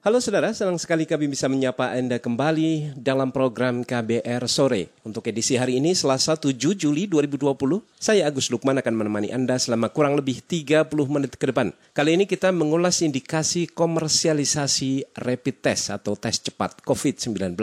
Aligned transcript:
Halo 0.00 0.16
saudara, 0.16 0.48
senang 0.56 0.80
sekali 0.80 1.04
kami 1.04 1.28
bisa 1.28 1.44
menyapa 1.44 1.92
Anda 1.92 2.16
kembali 2.16 2.96
dalam 2.96 3.28
program 3.28 3.84
KBR 3.84 4.48
Sore. 4.48 4.88
Untuk 5.04 5.28
edisi 5.28 5.60
hari 5.60 5.76
ini, 5.76 5.92
Selasa 5.92 6.40
7 6.40 6.56
Juli 6.72 7.04
2020, 7.04 7.84
saya 8.00 8.24
Agus 8.24 8.48
Lukman 8.48 8.80
akan 8.80 8.96
menemani 8.96 9.28
Anda 9.28 9.60
selama 9.60 9.92
kurang 9.92 10.16
lebih 10.16 10.40
30 10.40 10.88
menit 11.04 11.36
ke 11.36 11.52
depan. 11.52 11.76
Kali 11.92 12.16
ini 12.16 12.24
kita 12.24 12.48
mengulas 12.48 13.04
indikasi 13.04 13.68
komersialisasi 13.68 15.20
rapid 15.20 15.56
test 15.60 15.92
atau 15.92 16.16
tes 16.16 16.48
cepat 16.48 16.80
COVID-19. 16.80 17.60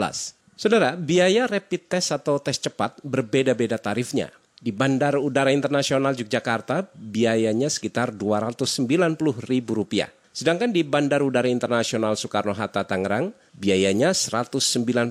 Saudara, 0.54 0.94
biaya 0.94 1.50
rapid 1.50 1.90
test 1.90 2.14
atau 2.14 2.38
tes 2.38 2.54
cepat 2.54 3.02
berbeda-beda 3.02 3.82
tarifnya. 3.82 4.30
Di 4.62 4.70
Bandara 4.70 5.18
Udara 5.18 5.50
Internasional 5.50 6.14
Yogyakarta, 6.14 6.86
biayanya 6.94 7.66
sekitar 7.66 8.14
Rp290.000. 8.14 10.17
Sedangkan 10.38 10.70
di 10.70 10.86
Bandar 10.86 11.18
Udara 11.26 11.50
Internasional 11.50 12.14
Soekarno-Hatta 12.14 12.86
Tangerang, 12.86 13.34
biayanya 13.58 14.14
Rp199.000. 14.14 15.10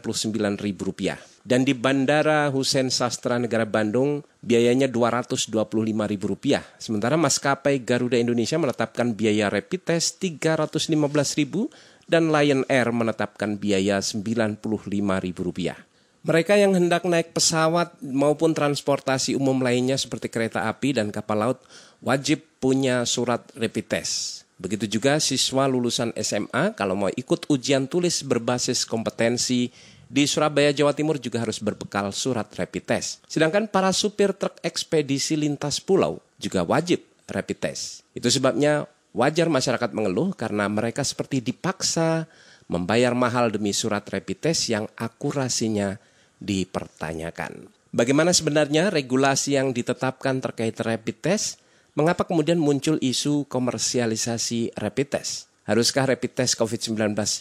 Dan 1.44 1.68
di 1.68 1.76
Bandara 1.76 2.48
Hussein 2.48 2.88
Sastra 2.88 3.36
Negara 3.36 3.68
Bandung, 3.68 4.24
biayanya 4.40 4.88
Rp225.000. 4.88 6.64
Sementara 6.80 7.20
maskapai 7.20 7.84
Garuda 7.84 8.16
Indonesia 8.16 8.56
menetapkan 8.56 9.12
biaya 9.12 9.52
rapid 9.52 9.84
test 9.84 10.24
Rp315.000 10.24 11.76
dan 12.08 12.32
Lion 12.32 12.64
Air 12.72 12.88
menetapkan 12.96 13.60
biaya 13.60 14.00
Rp95.000. 14.00 15.76
Mereka 16.24 16.56
yang 16.56 16.72
hendak 16.72 17.04
naik 17.04 17.36
pesawat 17.36 18.00
maupun 18.00 18.56
transportasi 18.56 19.36
umum 19.36 19.60
lainnya 19.60 20.00
seperti 20.00 20.32
kereta 20.32 20.72
api 20.72 20.96
dan 20.96 21.12
kapal 21.12 21.36
laut 21.36 21.60
wajib 22.00 22.48
punya 22.64 23.04
surat 23.04 23.44
rapid 23.60 23.92
test. 23.92 24.47
Begitu 24.58 25.00
juga 25.00 25.22
siswa 25.22 25.70
lulusan 25.70 26.14
SMA 26.18 26.74
kalau 26.74 26.98
mau 26.98 27.12
ikut 27.14 27.46
ujian 27.50 27.86
tulis 27.86 28.26
berbasis 28.26 28.90
kompetensi 28.90 29.70
di 30.08 30.24
Surabaya, 30.24 30.72
Jawa 30.72 30.96
Timur 30.96 31.20
juga 31.20 31.44
harus 31.44 31.60
berbekal 31.60 32.10
surat 32.16 32.48
rapid 32.48 32.84
test. 32.88 33.22
Sedangkan 33.28 33.68
para 33.68 33.92
supir 33.92 34.32
truk 34.34 34.56
ekspedisi 34.64 35.36
lintas 35.36 35.84
pulau 35.84 36.24
juga 36.40 36.64
wajib 36.64 37.04
rapid 37.28 37.58
test. 37.60 38.08
Itu 38.16 38.32
sebabnya 38.32 38.88
wajar 39.12 39.52
masyarakat 39.52 39.92
mengeluh 39.92 40.32
karena 40.34 40.66
mereka 40.72 41.04
seperti 41.04 41.44
dipaksa 41.44 42.26
membayar 42.72 43.12
mahal 43.14 43.52
demi 43.52 43.76
surat 43.76 44.04
rapid 44.08 44.50
test 44.50 44.72
yang 44.72 44.88
akurasinya 44.96 46.00
dipertanyakan. 46.40 47.68
Bagaimana 47.92 48.32
sebenarnya 48.32 48.92
regulasi 48.92 49.60
yang 49.60 49.72
ditetapkan 49.76 50.40
terkait 50.44 50.76
rapid 50.80 51.18
test? 51.20 51.60
Mengapa 51.98 52.30
kemudian 52.30 52.62
muncul 52.62 53.02
isu 53.02 53.50
komersialisasi 53.50 54.78
rapid 54.78 55.18
test? 55.18 55.50
Haruskah 55.66 56.06
rapid 56.06 56.30
test 56.38 56.54
COVID-19 56.54 56.94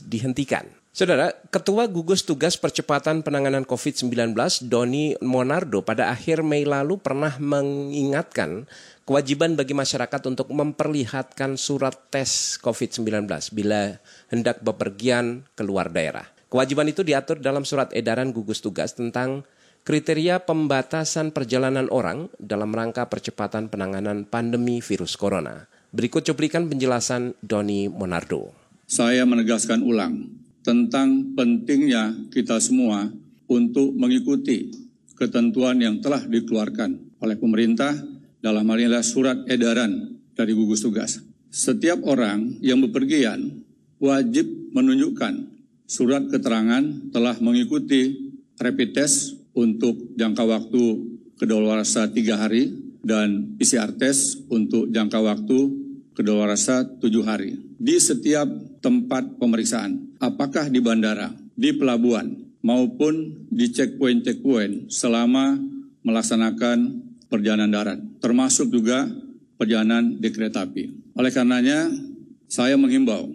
dihentikan? 0.09 0.65
Saudara, 0.97 1.29
Ketua 1.53 1.85
Gugus 1.93 2.25
Tugas 2.25 2.57
Percepatan 2.57 3.21
Penanganan 3.21 3.69
COVID-19 3.69 4.33
Doni 4.65 5.13
Monardo 5.21 5.85
pada 5.85 6.09
akhir 6.09 6.41
Mei 6.41 6.65
lalu 6.65 6.97
pernah 6.97 7.37
mengingatkan 7.37 8.65
kewajiban 9.05 9.61
bagi 9.61 9.77
masyarakat 9.77 10.25
untuk 10.25 10.49
memperlihatkan 10.49 11.61
surat 11.61 12.09
tes 12.09 12.57
COVID-19 12.57 13.29
bila 13.53 14.01
hendak 14.33 14.65
bepergian 14.65 15.45
keluar 15.53 15.93
daerah. 15.93 16.25
Kewajiban 16.49 16.89
itu 16.89 17.05
diatur 17.05 17.45
dalam 17.45 17.69
surat 17.69 17.93
edaran 17.93 18.33
gugus 18.33 18.65
tugas 18.65 18.97
tentang 18.97 19.45
kriteria 19.87 20.43
pembatasan 20.43 21.31
perjalanan 21.31 21.87
orang 21.95 22.27
dalam 22.43 22.75
rangka 22.75 23.07
percepatan 23.07 23.71
penanganan 23.71 24.27
pandemi 24.27 24.83
virus 24.83 25.15
corona. 25.15 25.71
Berikut 25.95 26.27
cuplikan 26.27 26.67
penjelasan 26.67 27.39
Doni 27.39 27.87
Monardo. 27.87 28.51
Saya 28.91 29.23
menegaskan 29.23 29.87
ulang 29.87 30.27
tentang 30.67 31.39
pentingnya 31.39 32.19
kita 32.35 32.59
semua 32.59 33.07
untuk 33.47 33.95
mengikuti 33.95 34.75
ketentuan 35.15 35.79
yang 35.79 36.03
telah 36.03 36.27
dikeluarkan 36.27 37.23
oleh 37.23 37.39
pemerintah 37.39 37.95
dalam 38.43 38.67
hal 38.67 38.79
ini 38.83 38.99
surat 39.07 39.47
edaran 39.47 40.19
dari 40.35 40.51
gugus 40.51 40.83
tugas. 40.83 41.23
Setiap 41.55 42.03
orang 42.11 42.59
yang 42.59 42.83
bepergian 42.83 43.63
wajib 44.03 44.51
menunjukkan 44.75 45.47
surat 45.87 46.27
keterangan 46.27 46.83
telah 47.15 47.39
mengikuti 47.39 48.35
rapid 48.59 48.91
test 48.91 49.46
untuk 49.57 50.13
jangka 50.15 50.45
waktu 50.45 50.85
kedaluarsa 51.41 52.13
tiga 52.13 52.37
hari 52.37 52.71
dan 53.01 53.57
PCR 53.57 53.97
test 53.97 54.45
untuk 54.53 54.93
jangka 54.93 55.19
waktu 55.25 55.59
kedaluarsa 56.13 57.01
tujuh 57.01 57.25
hari. 57.25 57.57
Di 57.77 57.97
setiap 58.01 58.49
tempat 58.81 59.37
pemeriksaan, 59.37 60.17
apakah 60.21 60.69
di 60.69 60.81
bandara, 60.81 61.33
di 61.57 61.77
pelabuhan, 61.77 62.47
maupun 62.65 63.47
di 63.53 63.69
checkpoint-checkpoint 63.71 64.91
selama 64.91 65.61
melaksanakan 66.03 67.05
perjalanan 67.29 67.71
darat, 67.71 67.99
termasuk 68.19 68.73
juga 68.73 69.07
perjalanan 69.61 70.17
di 70.19 70.29
kereta 70.33 70.65
api. 70.65 71.15
Oleh 71.15 71.31
karenanya, 71.31 71.89
saya 72.51 72.75
menghimbau 72.75 73.31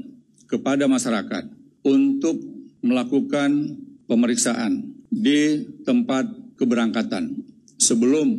kepada 0.51 0.89
masyarakat 0.89 1.47
untuk 1.85 2.39
melakukan 2.81 3.77
pemeriksaan 4.09 4.91
di 5.07 5.63
tempat 5.84 6.30
keberangkatan 6.58 7.42
sebelum 7.78 8.38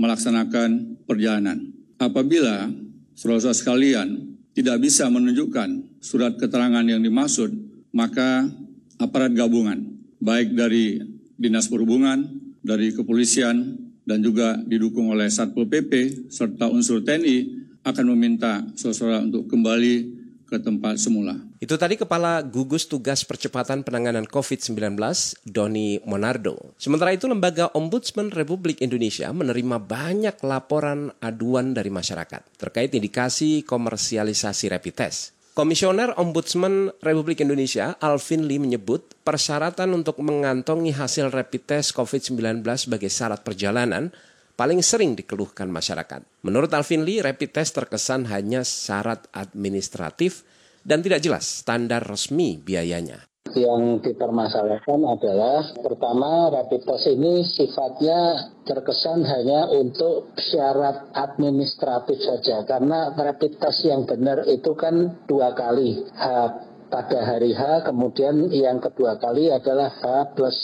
melaksanakan 0.00 1.00
perjalanan. 1.04 1.70
Apabila 2.00 2.72
saudara 3.12 3.52
sekalian 3.52 4.36
tidak 4.56 4.82
bisa 4.82 5.06
menunjukkan 5.06 6.00
surat 6.00 6.34
keterangan 6.40 6.82
yang 6.82 7.04
dimaksud, 7.04 7.52
maka 7.94 8.48
aparat 8.98 9.32
gabungan, 9.36 9.86
baik 10.18 10.56
dari 10.56 11.00
Dinas 11.40 11.68
Perhubungan, 11.68 12.26
dari 12.60 12.92
kepolisian, 12.92 13.78
dan 14.04 14.20
juga 14.20 14.58
didukung 14.66 15.12
oleh 15.14 15.30
Satpol 15.30 15.70
PP 15.70 16.26
serta 16.32 16.66
unsur 16.66 17.04
TNI 17.06 17.60
akan 17.86 18.06
meminta 18.12 18.66
saudara 18.76 19.24
untuk 19.24 19.48
kembali 19.48 20.19
ke 20.50 20.58
tempat 20.58 20.98
semula. 20.98 21.38
Itu 21.62 21.78
tadi 21.78 21.94
Kepala 21.94 22.42
Gugus 22.42 22.90
Tugas 22.90 23.22
Percepatan 23.22 23.86
Penanganan 23.86 24.26
COVID-19, 24.26 24.98
Doni 25.46 26.02
Monardo. 26.02 26.74
Sementara 26.74 27.14
itu, 27.14 27.30
Lembaga 27.30 27.70
Ombudsman 27.70 28.34
Republik 28.34 28.82
Indonesia 28.82 29.30
menerima 29.30 29.78
banyak 29.78 30.36
laporan 30.42 31.14
aduan 31.22 31.70
dari 31.70 31.94
masyarakat 31.94 32.58
terkait 32.58 32.90
indikasi 32.90 33.62
komersialisasi 33.62 34.74
rapid 34.74 34.94
test. 34.98 35.38
Komisioner 35.50 36.14
Ombudsman 36.14 36.94
Republik 37.02 37.42
Indonesia, 37.42 37.98
Alvin 37.98 38.46
Lee 38.46 38.62
menyebut 38.62 39.02
persyaratan 39.26 39.92
untuk 39.92 40.22
mengantongi 40.22 40.94
hasil 40.94 41.28
rapid 41.28 41.62
test 41.66 41.92
COVID-19 41.94 42.62
sebagai 42.78 43.10
syarat 43.10 43.42
perjalanan 43.42 44.14
paling 44.60 44.84
sering 44.84 45.16
dikeluhkan 45.16 45.72
masyarakat. 45.72 46.20
Menurut 46.44 46.68
Alvin 46.76 47.00
Lee, 47.08 47.24
rapid 47.24 47.56
test 47.56 47.72
terkesan 47.80 48.28
hanya 48.28 48.60
syarat 48.60 49.24
administratif 49.32 50.44
dan 50.84 51.00
tidak 51.00 51.24
jelas 51.24 51.64
standar 51.64 52.04
resmi 52.04 52.60
biayanya. 52.60 53.24
Yang 53.56 54.04
dipermasalahkan 54.04 55.00
adalah 55.00 55.64
pertama 55.80 56.52
rapid 56.52 56.86
test 56.86 57.08
ini 57.08 57.40
sifatnya 57.40 58.52
terkesan 58.68 59.24
hanya 59.24 59.64
untuk 59.80 60.36
syarat 60.36 61.08
administratif 61.16 62.20
saja 62.20 62.60
karena 62.68 63.16
rapid 63.16 63.56
test 63.56 63.88
yang 63.88 64.04
benar 64.04 64.44
itu 64.44 64.76
kan 64.76 65.24
dua 65.24 65.56
kali 65.56 66.04
pada 66.90 67.22
hari 67.22 67.54
H, 67.54 67.86
kemudian 67.86 68.50
yang 68.50 68.82
kedua 68.82 69.16
kali 69.16 69.48
adalah 69.48 69.88
H 69.88 70.34
plus 70.34 70.56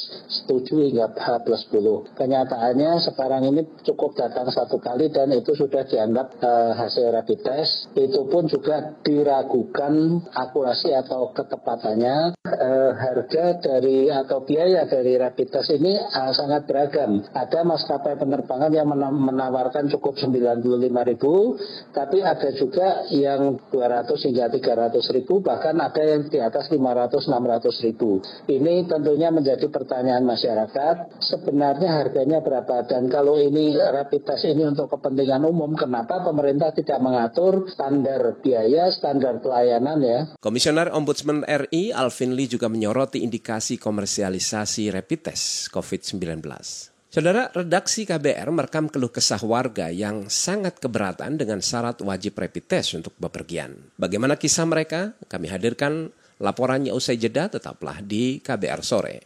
7 0.51 0.91
hingga 0.91 1.15
H 1.15 1.47
plus 1.47 1.71
10. 1.71 2.19
Kenyataannya 2.19 2.91
sekarang 3.07 3.47
ini 3.49 3.63
cukup 3.87 4.19
datang 4.19 4.51
satu 4.51 4.83
kali 4.83 5.09
dan 5.09 5.31
itu 5.33 5.55
sudah 5.55 5.87
dianggap 5.87 6.43
uh, 6.43 6.75
hasil 6.75 7.15
rapid 7.15 7.41
test. 7.47 7.95
Itu 7.95 8.27
pun 8.27 8.51
juga 8.51 8.99
diragukan 9.07 10.27
akurasi 10.35 10.93
atau 10.93 11.31
ketepatannya. 11.33 12.35
Uh, 12.47 12.91
harga 12.97 13.59
dari 13.59 14.09
atau 14.09 14.43
biaya 14.47 14.87
dari 14.87 15.19
rapid 15.19 15.49
test 15.51 15.71
ini 15.75 15.95
uh, 15.99 16.33
sangat 16.35 16.67
beragam. 16.67 17.23
Ada 17.35 17.63
maskapai 17.63 18.19
penerbangan 18.19 18.73
yang 18.75 18.91
menawarkan 18.91 19.87
cukup 19.95 20.19
95 20.19 20.65
ribu, 21.11 21.55
tapi 21.95 22.25
ada 22.25 22.51
juga 22.57 23.07
yang 23.13 23.61
200 23.71 24.27
hingga 24.31 24.47
300 24.51 25.17
ribu, 25.17 25.45
bahkan 25.45 25.77
ada 25.79 26.03
yang 26.03 26.16
yang 26.17 26.25
di 26.33 26.41
atas 26.41 26.73
500-600 26.73 27.85
ribu. 27.85 28.25
Ini 28.49 28.89
tentunya 28.89 29.29
menjadi 29.29 29.69
pertanyaan 29.69 30.25
masyarakat, 30.25 31.21
sebenarnya 31.21 32.01
harganya 32.03 32.41
berapa? 32.41 32.89
Dan 32.89 33.13
kalau 33.13 33.37
ini 33.37 33.77
rapid 33.77 34.23
test 34.25 34.49
ini 34.49 34.65
untuk 34.65 34.89
kepentingan 34.97 35.45
umum, 35.45 35.77
kenapa 35.77 36.25
pemerintah 36.25 36.73
tidak 36.73 36.99
mengatur 37.05 37.69
standar 37.69 38.41
biaya, 38.41 38.89
standar 38.91 39.39
pelayanan 39.45 39.99
ya? 40.01 40.21
Komisioner 40.41 40.89
Ombudsman 40.91 41.45
RI 41.45 41.93
Alvin 41.93 42.33
Lee 42.33 42.49
juga 42.49 42.73
menyoroti 42.73 43.21
indikasi 43.21 43.77
komersialisasi 43.77 44.89
rapid 44.89 45.21
test 45.29 45.69
COVID-19. 45.71 46.96
Saudara, 47.07 47.55
redaksi 47.55 48.03
KBR 48.03 48.51
merekam 48.51 48.91
keluh 48.91 49.15
kesah 49.15 49.39
warga 49.47 49.95
yang 49.95 50.27
sangat 50.27 50.83
keberatan 50.83 51.39
dengan 51.39 51.63
syarat 51.63 52.03
wajib 52.03 52.35
rapid 52.35 52.67
test 52.67 52.99
untuk 52.99 53.15
bepergian. 53.23 53.79
Bagaimana 53.95 54.35
kisah 54.35 54.67
mereka? 54.67 55.15
Kami 55.31 55.47
hadirkan 55.47 56.11
laporannya 56.43 56.91
usai 56.91 57.15
jeda, 57.15 57.47
tetaplah 57.47 58.03
di 58.03 58.43
KBR 58.43 58.83
Sore. 58.83 59.17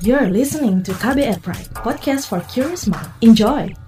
You're 0.00 0.32
listening 0.32 0.80
to 0.88 0.96
KBR 0.96 1.44
Pride, 1.44 1.68
podcast 1.76 2.30
for 2.30 2.40
curious 2.48 2.88
mind. 2.88 3.12
Enjoy! 3.20 3.87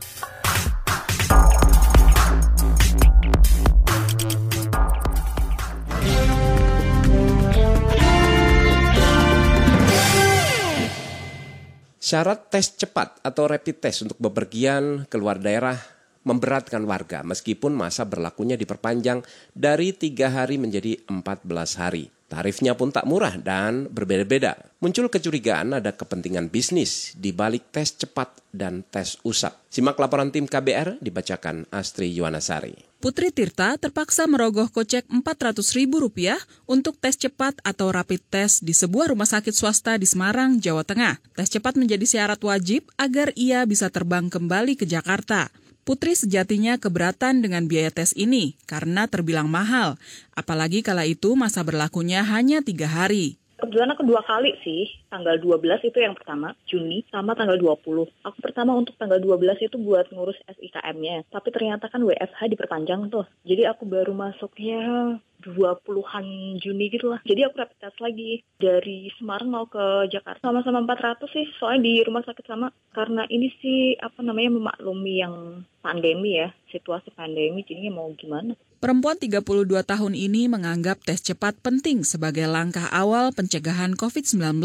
Syarat 12.10 12.50
tes 12.50 12.74
cepat 12.74 13.22
atau 13.22 13.46
rapid 13.46 13.86
test 13.86 14.02
untuk 14.02 14.18
bepergian 14.18 15.06
keluar 15.06 15.38
daerah 15.38 15.78
memberatkan 16.26 16.82
warga 16.82 17.22
meskipun 17.22 17.70
masa 17.70 18.02
berlakunya 18.02 18.58
diperpanjang 18.58 19.22
dari 19.54 19.94
tiga 19.94 20.26
hari 20.26 20.58
menjadi 20.58 21.06
14 21.06 21.46
hari. 21.78 22.10
Tarifnya 22.26 22.74
pun 22.74 22.90
tak 22.90 23.06
murah 23.06 23.38
dan 23.38 23.86
berbeda-beda. 23.86 24.58
Muncul 24.82 25.06
kecurigaan 25.06 25.78
ada 25.78 25.94
kepentingan 25.94 26.50
bisnis 26.50 27.14
di 27.14 27.30
balik 27.30 27.70
tes 27.70 27.94
cepat 27.94 28.42
dan 28.50 28.82
tes 28.90 29.14
usap. 29.22 29.62
Simak 29.70 29.94
laporan 29.94 30.34
tim 30.34 30.50
KBR 30.50 30.98
dibacakan 30.98 31.70
Astri 31.70 32.10
Yuwanasari. 32.10 32.89
Putri 33.00 33.32
Tirta 33.32 33.80
terpaksa 33.80 34.28
merogoh 34.28 34.68
kocek 34.68 35.08
Rp400.000 35.08 35.88
untuk 36.68 37.00
tes 37.00 37.16
cepat 37.16 37.56
atau 37.64 37.88
rapid 37.88 38.20
test 38.28 38.60
di 38.60 38.76
sebuah 38.76 39.16
rumah 39.16 39.24
sakit 39.24 39.56
swasta 39.56 39.96
di 39.96 40.04
Semarang, 40.04 40.60
Jawa 40.60 40.84
Tengah. 40.84 41.16
Tes 41.32 41.48
cepat 41.48 41.80
menjadi 41.80 42.04
syarat 42.04 42.44
wajib 42.44 42.92
agar 43.00 43.32
ia 43.40 43.64
bisa 43.64 43.88
terbang 43.88 44.28
kembali 44.28 44.76
ke 44.76 44.84
Jakarta. 44.84 45.48
Putri 45.88 46.12
sejatinya 46.12 46.76
keberatan 46.76 47.40
dengan 47.40 47.64
biaya 47.64 47.88
tes 47.88 48.12
ini 48.20 48.60
karena 48.68 49.08
terbilang 49.08 49.48
mahal, 49.48 49.96
apalagi 50.36 50.84
kala 50.84 51.08
itu 51.08 51.32
masa 51.40 51.64
berlakunya 51.64 52.20
hanya 52.20 52.60
tiga 52.60 52.84
hari. 52.84 53.39
Kebetulan 53.60 53.92
aku 53.92 54.02
dua 54.08 54.24
kali 54.24 54.56
sih, 54.64 54.88
tanggal 55.12 55.36
12 55.36 55.84
itu 55.84 55.98
yang 56.00 56.16
pertama, 56.16 56.56
Juni, 56.64 57.04
sama 57.12 57.36
tanggal 57.36 57.60
20. 57.60 58.08
Aku 58.24 58.38
pertama 58.40 58.72
untuk 58.72 58.96
tanggal 58.96 59.20
12 59.20 59.60
itu 59.60 59.76
buat 59.76 60.08
ngurus 60.08 60.40
SIKM-nya. 60.48 61.28
Tapi 61.28 61.48
ternyata 61.52 61.92
kan 61.92 62.00
WFH 62.00 62.56
diperpanjang 62.56 63.12
tuh. 63.12 63.28
Jadi 63.44 63.68
aku 63.68 63.84
baru 63.84 64.16
masuknya 64.16 64.80
20-an 65.44 66.56
Juni 66.60 66.92
gitu 66.92 67.12
lah. 67.12 67.20
Jadi 67.24 67.40
aku 67.44 67.60
rapid 67.60 67.78
test 67.80 67.98
lagi 68.00 68.44
dari 68.60 69.12
Semarang 69.16 69.48
mau 69.52 69.64
ke 69.68 70.08
Jakarta. 70.08 70.40
Sama-sama 70.40 70.84
400 70.84 71.28
sih, 71.32 71.44
soalnya 71.56 71.84
di 71.84 71.92
rumah 72.04 72.24
sakit 72.24 72.44
sama. 72.48 72.72
Karena 72.96 73.24
ini 73.28 73.48
sih 73.60 73.96
apa 74.00 74.20
namanya 74.24 74.56
memaklumi 74.56 75.14
yang 75.20 75.64
pandemi 75.80 76.36
ya, 76.40 76.52
situasi 76.72 77.12
pandemi 77.12 77.64
jadinya 77.64 78.00
mau 78.00 78.12
gimana. 78.16 78.56
Perempuan 78.80 79.20
32 79.20 79.44
tahun 79.84 80.16
ini 80.16 80.48
menganggap 80.48 81.04
tes 81.04 81.20
cepat 81.20 81.52
penting 81.60 82.00
sebagai 82.00 82.48
langkah 82.48 82.88
awal 82.88 83.28
pencegahan 83.28 83.92
COVID-19. 83.92 84.56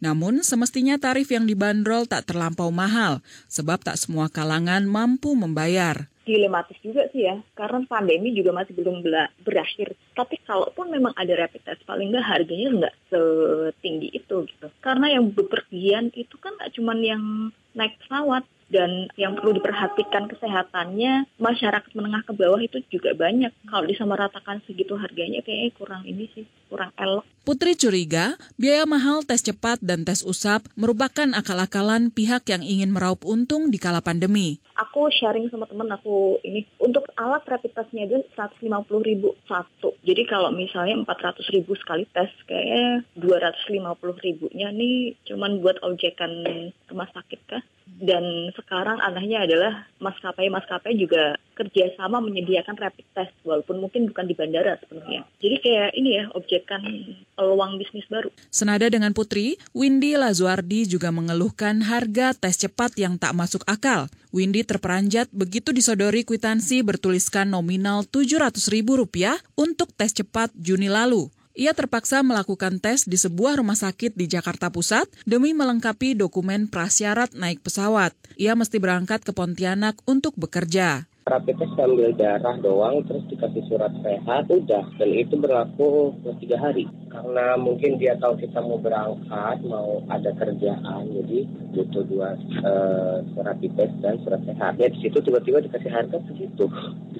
Namun, 0.00 0.40
semestinya 0.40 0.96
tarif 0.96 1.28
yang 1.28 1.44
dibanderol 1.44 2.08
tak 2.08 2.24
terlampau 2.24 2.72
mahal, 2.72 3.20
sebab 3.52 3.84
tak 3.84 4.00
semua 4.00 4.32
kalangan 4.32 4.88
mampu 4.88 5.36
membayar 5.36 6.08
dilematis 6.24 6.80
juga 6.80 7.04
sih 7.12 7.28
ya, 7.28 7.36
karena 7.52 7.84
pandemi 7.84 8.32
juga 8.32 8.56
masih 8.56 8.72
belum 8.72 9.04
berakhir. 9.44 9.92
Tapi 10.16 10.40
kalaupun 10.48 10.88
memang 10.88 11.12
ada 11.12 11.36
rapid 11.36 11.68
test, 11.68 11.84
paling 11.84 12.16
nggak 12.16 12.24
harganya 12.24 12.68
nggak 12.80 12.94
setinggi 13.12 14.08
itu 14.08 14.48
gitu. 14.48 14.66
Karena 14.80 15.12
yang 15.12 15.28
bepergian 15.36 16.08
itu 16.16 16.40
kan 16.40 16.56
nggak 16.56 16.72
cuma 16.80 16.96
yang 16.96 17.52
naik 17.76 18.00
pesawat, 18.00 18.48
dan 18.74 19.06
yang 19.14 19.38
perlu 19.38 19.54
diperhatikan 19.54 20.26
kesehatannya 20.26 21.30
masyarakat 21.38 21.90
menengah 21.94 22.26
ke 22.26 22.34
bawah 22.34 22.58
itu 22.58 22.82
juga 22.90 23.14
banyak. 23.14 23.54
Kalau 23.70 23.86
disamaratakan 23.86 24.66
segitu 24.66 24.98
harganya 24.98 25.38
kayaknya 25.46 25.70
kurang 25.78 26.02
ini 26.02 26.26
sih, 26.34 26.42
kurang 26.66 26.90
elok. 26.98 27.22
Putri 27.46 27.78
curiga 27.78 28.34
biaya 28.58 28.82
mahal 28.82 29.22
tes 29.22 29.46
cepat 29.46 29.78
dan 29.78 30.02
tes 30.02 30.26
usap 30.26 30.66
merupakan 30.74 31.28
akal-akalan 31.36 32.10
pihak 32.10 32.48
yang 32.50 32.64
ingin 32.66 32.90
meraup 32.90 33.22
untung 33.22 33.70
di 33.70 33.78
kala 33.78 34.02
pandemi. 34.02 34.58
Aku 34.74 35.06
sharing 35.12 35.52
sama 35.54 35.70
temen 35.70 35.86
aku 35.92 36.42
ini 36.42 36.66
untuk 36.82 37.06
alat 37.14 37.46
rapid 37.46 37.78
testnya 37.78 38.10
itu 38.10 38.26
150 38.34 38.64
ribu 39.06 39.38
satu. 39.46 39.94
Jadi 40.02 40.24
kalau 40.26 40.50
misalnya 40.50 40.98
400 41.04 41.46
ribu 41.54 41.78
sekali 41.78 42.08
tes 42.10 42.32
kayaknya 42.48 43.06
250 43.20 44.24
ribunya 44.24 44.72
nih 44.74 45.14
cuman 45.28 45.62
buat 45.62 45.78
objekan 45.84 46.32
rumah 46.88 47.12
sakit 47.12 47.40
kah? 47.44 47.62
Dan 47.84 48.50
sekarang 48.56 48.98
anehnya 48.98 49.44
adalah 49.44 49.86
maskapai-maskapai 50.00 50.96
juga 50.98 51.36
kerjasama 51.54 52.18
menyediakan 52.18 52.74
rapid 52.74 53.06
test 53.14 53.34
walaupun 53.46 53.78
mungkin 53.78 54.10
bukan 54.10 54.26
di 54.26 54.34
bandara 54.34 54.74
sepenuhnya. 54.82 55.22
Jadi 55.38 55.56
kayak 55.62 55.90
ini 55.94 56.10
ya 56.18 56.24
objekan 56.34 56.82
peluang 57.38 57.78
bisnis 57.78 58.08
baru. 58.10 58.32
Senada 58.50 58.90
dengan 58.90 59.14
Putri, 59.14 59.60
Windy 59.70 60.18
Lazuardi 60.18 60.90
juga 60.90 61.14
mengeluhkan 61.14 61.86
harga 61.86 62.34
tes 62.34 62.58
cepat 62.58 62.98
yang 62.98 63.20
tak 63.20 63.36
masuk 63.36 63.62
akal. 63.70 64.10
Windy 64.34 64.66
terperanjat 64.66 65.30
begitu 65.30 65.70
disodori 65.70 66.26
kwitansi 66.26 66.82
bertuliskan 66.82 67.54
nominal 67.54 68.02
Rp700.000 68.10 69.38
untuk 69.54 69.94
tes 69.94 70.10
cepat 70.10 70.50
Juni 70.58 70.90
lalu. 70.90 71.30
Ia 71.54 71.70
terpaksa 71.70 72.18
melakukan 72.26 72.82
tes 72.82 73.06
di 73.06 73.14
sebuah 73.14 73.62
rumah 73.62 73.78
sakit 73.78 74.18
di 74.18 74.26
Jakarta 74.26 74.74
Pusat 74.74 75.06
demi 75.22 75.54
melengkapi 75.54 76.18
dokumen 76.18 76.66
prasyarat 76.66 77.30
naik 77.30 77.62
pesawat. 77.62 78.10
Ia 78.34 78.58
mesti 78.58 78.82
berangkat 78.82 79.22
ke 79.22 79.30
Pontianak 79.30 80.02
untuk 80.02 80.34
bekerja. 80.34 81.06
Rapid 81.30 81.54
test 81.54 81.78
ambil 81.78 82.10
darah 82.18 82.58
doang 82.58 83.06
terus 83.06 83.22
dikasih 83.30 83.70
surat 83.70 83.94
sehat 84.02 84.50
udah. 84.50 84.98
Dan 84.98 85.10
itu 85.14 85.38
berlaku 85.38 86.18
tiga 86.42 86.58
hari. 86.58 86.90
Karena 87.06 87.54
mungkin 87.54 88.02
dia 88.02 88.18
tahu 88.18 88.34
kita 88.34 88.58
mau 88.58 88.82
berangkat 88.82 89.62
mau 89.62 90.02
ada 90.10 90.34
kerjaan 90.34 91.06
jadi 91.06 91.38
butuh 91.70 92.02
dua 92.10 92.34
uh, 92.66 93.22
surat 93.30 93.62
test 93.62 93.94
dan 94.02 94.18
surat 94.26 94.42
sehat. 94.42 94.74
Ya 94.82 94.90
di 94.90 94.98
situ 95.06 95.22
tiba-tiba 95.22 95.62
dikasih 95.62 96.02
harga 96.02 96.18
segitu 96.26 96.66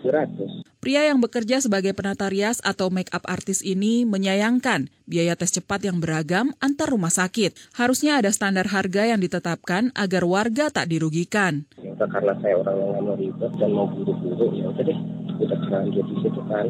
700 0.03 0.74
Pria 0.85 1.01
yang 1.01 1.17
bekerja 1.17 1.65
sebagai 1.65 1.97
penata 1.97 2.29
rias 2.29 2.61
atau 2.61 2.93
make 2.93 3.09
up 3.17 3.25
artis 3.25 3.65
ini 3.65 4.05
menyayangkan 4.05 4.93
biaya 5.09 5.33
tes 5.33 5.49
cepat 5.57 5.81
yang 5.81 5.97
beragam 5.97 6.53
antar 6.61 6.93
rumah 6.93 7.09
sakit. 7.09 7.57
Harusnya 7.73 8.21
ada 8.21 8.29
standar 8.29 8.69
harga 8.69 9.09
yang 9.09 9.17
ditetapkan 9.17 9.97
agar 9.97 10.29
warga 10.29 10.69
tak 10.69 10.93
dirugikan. 10.93 11.65
Ya, 11.81 11.97
karena 11.97 12.37
saya 12.45 12.61
orang 12.61 12.77
yang 12.77 13.01
mau 13.01 13.17
ribet 13.17 13.53
dan 13.57 13.73
mau 13.73 13.89
buru-buru, 13.89 14.53
ya 14.61 14.69
udah 14.69 14.85
deh, 14.85 14.99
kita 15.41 15.57
terlanjur 15.57 16.05
situ 16.21 16.43
kan 16.53 16.69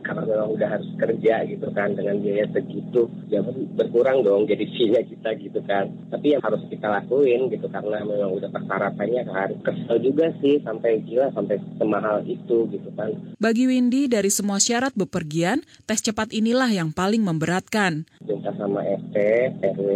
karena 0.00 0.22
memang 0.24 0.50
udah 0.56 0.68
harus 0.78 0.88
kerja 0.96 1.34
gitu 1.44 1.68
kan 1.76 1.92
dengan 1.92 2.16
biaya 2.24 2.48
segitu 2.50 3.12
ya 3.28 3.44
berkurang 3.76 4.24
dong 4.24 4.48
jadi 4.48 4.64
fee 4.64 5.02
kita 5.12 5.30
gitu 5.36 5.60
kan. 5.68 5.92
Tapi 6.08 6.36
yang 6.36 6.42
harus 6.42 6.64
kita 6.68 6.88
lakuin 6.88 7.52
gitu 7.52 7.68
karena 7.68 8.00
memang 8.00 8.32
udah 8.32 8.48
persyaratannya 8.48 9.22
kan 9.28 9.50
kesel 9.60 9.96
juga 10.00 10.32
sih 10.40 10.62
sampai 10.64 11.04
gila 11.04 11.28
sampai 11.36 11.60
semahal 11.76 12.24
itu 12.24 12.68
gitu 12.70 12.90
kan. 12.96 13.12
Bagi 13.36 13.68
Windy 13.68 14.08
dari 14.08 14.32
semua 14.32 14.62
syarat 14.62 14.94
bepergian 14.96 15.64
tes 15.84 16.00
cepat 16.00 16.32
inilah 16.32 16.70
yang 16.70 16.94
paling 16.94 17.20
memberatkan. 17.20 18.06
Minta 18.22 18.54
sama 18.56 18.80
RT 18.86 19.16
RW 19.60 19.90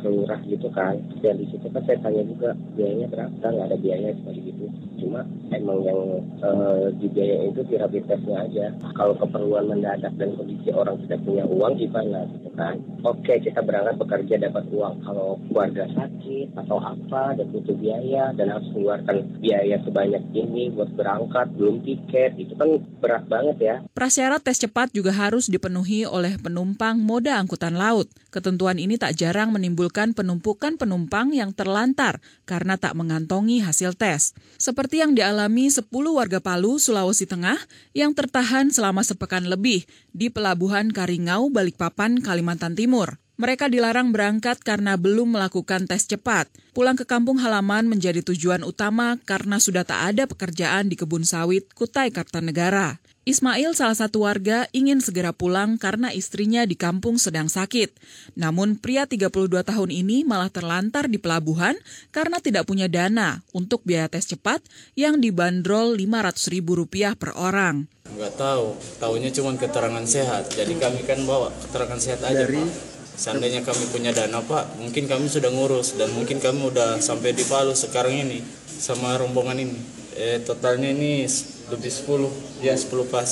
kelurah 0.00 0.40
gitu 0.46 0.68
kan. 0.70 0.96
Dan 1.20 1.42
di 1.42 1.46
situ 1.50 1.66
kan 1.70 1.82
saya 1.84 1.98
tanya 2.00 2.22
juga 2.24 2.54
biayanya 2.78 3.06
berapa? 3.10 3.34
Nggak 3.42 3.66
ada 3.68 3.76
biaya 3.78 4.08
seperti 4.14 4.40
gitu. 4.54 4.64
Cuma 5.02 5.26
emang 5.50 5.78
yang 5.82 6.00
uh, 6.42 6.86
di 6.96 7.06
biaya 7.10 7.50
itu 7.50 7.60
di 7.66 7.74
rapid 7.74 8.04
testnya 8.06 8.46
aja. 8.46 8.66
Kalau 8.94 9.14
keperluan 9.18 9.41
keperluan 9.42 9.74
mendadak 9.74 10.14
dan 10.22 10.38
kondisi 10.38 10.70
orang 10.70 11.02
tidak 11.02 11.18
punya 11.26 11.42
uang 11.42 11.74
gimana 11.74 12.30
gitu 12.30 12.50
kan? 12.54 12.78
Oke 13.02 13.42
kita 13.42 13.58
berangkat 13.58 13.98
bekerja 13.98 14.34
dapat 14.38 14.70
uang 14.70 15.02
kalau 15.02 15.34
keluarga 15.50 15.82
sakit 15.98 16.54
atau 16.54 16.78
apa 16.78 17.34
dan 17.34 17.50
butuh 17.50 17.74
biaya 17.74 18.30
dan 18.38 18.54
harus 18.54 18.70
mengeluarkan 18.70 19.16
biaya 19.42 19.82
sebanyak 19.82 20.22
ini 20.30 20.70
buat 20.70 20.94
berangkat 20.94 21.50
belum 21.58 21.82
tiket 21.82 22.38
itu 22.38 22.54
kan 22.54 22.78
berat 23.02 23.26
banget 23.26 23.56
ya. 23.58 23.76
Prasyarat 23.90 24.46
tes 24.46 24.62
cepat 24.62 24.94
juga 24.94 25.10
harus 25.10 25.50
dipenuhi 25.50 26.06
oleh 26.06 26.38
penumpang 26.38 27.02
moda 27.02 27.42
angkutan 27.42 27.74
laut. 27.74 28.06
Ketentuan 28.30 28.78
ini 28.78 28.94
tak 28.94 29.18
jarang 29.18 29.50
menimbulkan 29.50 30.14
penumpukan 30.14 30.78
penumpang 30.78 31.34
yang 31.34 31.50
terlantar 31.50 32.22
karena 32.46 32.78
tak 32.78 32.94
mengantongi 32.94 33.58
hasil 33.60 33.98
tes. 33.98 34.38
Seperti 34.56 35.02
yang 35.02 35.18
dialami 35.18 35.66
10 35.66 35.90
warga 35.90 36.38
Palu, 36.38 36.78
Sulawesi 36.78 37.26
Tengah 37.26 37.58
yang 37.92 38.14
tertahan 38.14 38.70
selama 38.72 39.02
sepekan 39.04 39.31
lebih 39.40 39.88
di 40.12 40.28
Pelabuhan 40.28 40.92
Karingau, 40.92 41.48
Balikpapan, 41.48 42.20
Kalimantan 42.20 42.76
Timur. 42.76 43.16
Mereka 43.40 43.66
dilarang 43.66 44.14
berangkat 44.14 44.62
karena 44.62 44.94
belum 44.94 45.34
melakukan 45.34 45.90
tes 45.90 46.06
cepat. 46.06 46.46
Pulang 46.76 46.94
ke 46.94 47.02
kampung 47.02 47.42
halaman 47.42 47.90
menjadi 47.90 48.22
tujuan 48.22 48.62
utama 48.62 49.18
karena 49.26 49.58
sudah 49.58 49.82
tak 49.82 50.14
ada 50.14 50.30
pekerjaan 50.30 50.86
di 50.86 50.94
kebun 50.94 51.26
sawit 51.26 51.66
Kutai 51.74 52.14
Kartanegara. 52.14 53.01
Ismail, 53.22 53.70
salah 53.78 53.94
satu 53.94 54.26
warga, 54.26 54.66
ingin 54.74 54.98
segera 54.98 55.30
pulang 55.30 55.78
karena 55.78 56.10
istrinya 56.10 56.66
di 56.66 56.74
kampung 56.74 57.22
sedang 57.22 57.46
sakit. 57.46 57.94
Namun 58.34 58.74
pria 58.74 59.06
32 59.06 59.62
tahun 59.62 59.90
ini 59.94 60.26
malah 60.26 60.50
terlantar 60.50 61.06
di 61.06 61.22
pelabuhan 61.22 61.78
karena 62.10 62.42
tidak 62.42 62.66
punya 62.66 62.90
dana 62.90 63.46
untuk 63.54 63.86
biaya 63.86 64.10
tes 64.10 64.26
cepat 64.26 64.58
yang 64.98 65.22
dibanderol 65.22 65.94
Rp500.000 66.02 67.14
per 67.14 67.30
orang. 67.38 67.86
Enggak 68.10 68.34
tahu, 68.34 68.74
tahunya 68.98 69.30
cuma 69.30 69.54
keterangan 69.54 70.02
sehat. 70.02 70.50
Jadi 70.58 70.74
kami 70.82 71.06
kan 71.06 71.22
bawa 71.22 71.54
keterangan 71.62 72.02
sehat 72.02 72.26
aja, 72.26 72.42
Dari... 72.42 72.58
Pak. 72.58 72.90
Seandainya 73.12 73.62
kami 73.62 73.86
punya 73.92 74.10
dana, 74.10 74.42
Pak, 74.42 74.82
mungkin 74.82 75.06
kami 75.06 75.30
sudah 75.30 75.52
ngurus 75.52 75.94
dan 75.94 76.10
mungkin 76.10 76.42
kami 76.42 76.74
udah 76.74 76.98
sampai 76.98 77.36
di 77.36 77.46
Palu 77.46 77.70
sekarang 77.76 78.18
ini 78.18 78.42
sama 78.66 79.14
rombongan 79.14 79.62
ini. 79.62 80.01
Eh, 80.12 80.44
totalnya 80.44 80.92
ini 80.92 81.24
lebih 81.72 81.88
10 81.88 82.28
ya 82.60 82.76
10 82.76 83.08
pas 83.08 83.28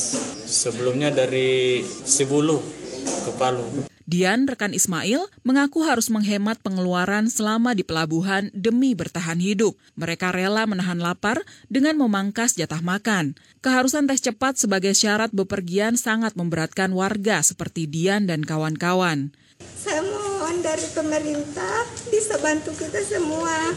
sebelumnya 0.49 1.13
dari 1.13 1.85
Sibulu 1.85 2.57
ke 3.01 3.31
Palu 3.37 3.91
Dian, 4.11 4.43
rekan 4.51 4.75
Ismail, 4.75 5.31
mengaku 5.47 5.87
harus 5.87 6.11
menghemat 6.11 6.59
pengeluaran 6.67 7.31
selama 7.31 7.79
di 7.79 7.87
pelabuhan 7.87 8.51
demi 8.51 8.99
bertahan 8.99 9.39
hidup. 9.39 9.79
Mereka 9.95 10.35
rela 10.35 10.67
menahan 10.67 10.99
lapar 10.99 11.47
dengan 11.71 11.95
memangkas 11.95 12.59
jatah 12.59 12.83
makan. 12.83 13.39
Keharusan 13.63 14.11
tes 14.11 14.19
cepat 14.19 14.59
sebagai 14.59 14.99
syarat 14.99 15.31
bepergian 15.31 15.95
sangat 15.95 16.35
memberatkan 16.35 16.91
warga 16.91 17.39
seperti 17.47 17.87
Dian 17.87 18.27
dan 18.27 18.43
kawan-kawan. 18.43 19.31
Saya 19.79 20.03
mohon 20.03 20.59
dari 20.59 20.91
pemerintah 20.91 21.87
bisa 22.11 22.35
bantu 22.43 22.75
kita 22.75 23.07
semua 23.07 23.71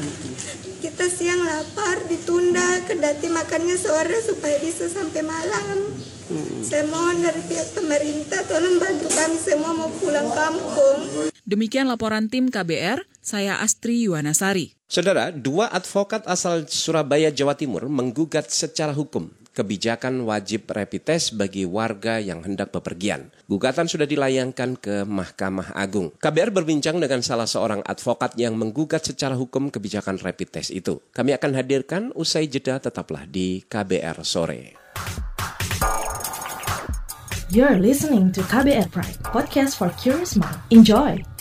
kita 0.84 1.08
siang 1.08 1.40
lapar 1.48 1.96
ditunda 2.12 2.84
kendati 2.84 3.32
makannya 3.32 3.80
sore 3.80 4.20
supaya 4.20 4.60
bisa 4.60 4.92
sampai 4.92 5.24
malam. 5.24 5.80
Hmm. 6.24 6.64
saya 6.64 6.88
mohon 6.88 7.20
dari 7.20 7.40
pihak 7.52 7.76
pemerintah 7.76 8.48
tolong 8.48 8.80
bantu 8.80 9.12
kami 9.12 9.38
semua 9.40 9.72
mau 9.72 9.92
pulang 9.96 10.28
kampung. 10.28 11.32
Demikian 11.48 11.88
laporan 11.88 12.28
tim 12.28 12.52
KBR 12.52 13.00
saya 13.24 13.64
Astri 13.64 14.08
Yuwanasari. 14.08 14.76
Saudara, 14.88 15.32
dua 15.32 15.72
advokat 15.72 16.28
asal 16.28 16.68
Surabaya, 16.68 17.32
Jawa 17.32 17.56
Timur 17.56 17.88
menggugat 17.88 18.52
secara 18.52 18.92
hukum 18.92 19.32
kebijakan 19.54 20.26
wajib 20.26 20.68
rapid 20.68 21.06
test 21.06 21.38
bagi 21.38 21.64
warga 21.64 22.18
yang 22.18 22.42
hendak 22.42 22.74
bepergian. 22.74 23.30
Gugatan 23.46 23.86
sudah 23.86 24.10
dilayangkan 24.10 24.76
ke 24.82 25.06
Mahkamah 25.06 25.78
Agung. 25.78 26.12
KBR 26.18 26.50
berbincang 26.50 26.98
dengan 26.98 27.22
salah 27.22 27.48
seorang 27.48 27.86
advokat 27.86 28.34
yang 28.36 28.58
menggugat 28.58 29.06
secara 29.06 29.38
hukum 29.38 29.70
kebijakan 29.70 30.18
rapid 30.20 30.50
test 30.60 30.74
itu. 30.74 31.00
Kami 31.14 31.38
akan 31.38 31.52
hadirkan 31.54 32.04
usai 32.18 32.50
jeda 32.50 32.82
tetaplah 32.82 33.30
di 33.30 33.62
KBR 33.64 34.26
sore. 34.26 34.76
You're 37.54 37.78
listening 37.78 38.34
to 38.34 38.42
KBR 38.50 38.90
Pride, 38.90 39.22
podcast 39.22 39.78
for 39.78 39.94
curious 40.02 40.34
mind. 40.34 40.58
Enjoy. 40.74 41.33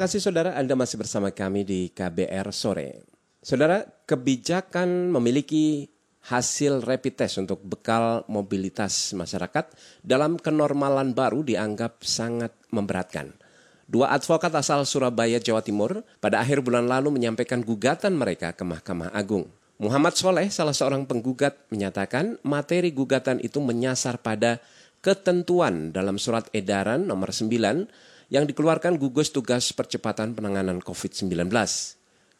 Kasih 0.00 0.24
saudara 0.24 0.56
Anda 0.56 0.72
masih 0.72 0.96
bersama 0.96 1.28
kami 1.28 1.60
di 1.60 1.92
KBR 1.92 2.56
Sore. 2.56 3.04
Saudara, 3.44 3.84
kebijakan 4.08 5.12
memiliki 5.12 5.92
hasil 6.24 6.80
rapid 6.88 7.20
test 7.20 7.36
untuk 7.36 7.60
bekal 7.68 8.24
mobilitas 8.24 9.12
masyarakat 9.12 9.68
dalam 10.00 10.40
kenormalan 10.40 11.12
baru 11.12 11.44
dianggap 11.44 12.00
sangat 12.00 12.48
memberatkan. 12.72 13.36
Dua 13.84 14.08
advokat 14.16 14.48
asal 14.56 14.88
Surabaya, 14.88 15.36
Jawa 15.36 15.60
Timur 15.60 16.00
pada 16.16 16.40
akhir 16.40 16.64
bulan 16.64 16.88
lalu 16.88 17.20
menyampaikan 17.20 17.60
gugatan 17.60 18.16
mereka 18.16 18.56
ke 18.56 18.64
Mahkamah 18.64 19.12
Agung. 19.12 19.52
Muhammad 19.76 20.16
Soleh, 20.16 20.48
salah 20.48 20.72
seorang 20.72 21.04
penggugat, 21.04 21.68
menyatakan 21.68 22.40
materi 22.40 22.88
gugatan 22.96 23.36
itu 23.44 23.60
menyasar 23.60 24.16
pada 24.24 24.64
ketentuan 25.04 25.92
dalam 25.92 26.16
surat 26.16 26.48
edaran 26.56 27.04
nomor 27.04 27.36
9 27.36 28.08
yang 28.30 28.46
dikeluarkan 28.46 28.96
gugus 28.96 29.34
tugas 29.34 29.74
percepatan 29.74 30.32
penanganan 30.32 30.78
COVID-19. 30.80 31.50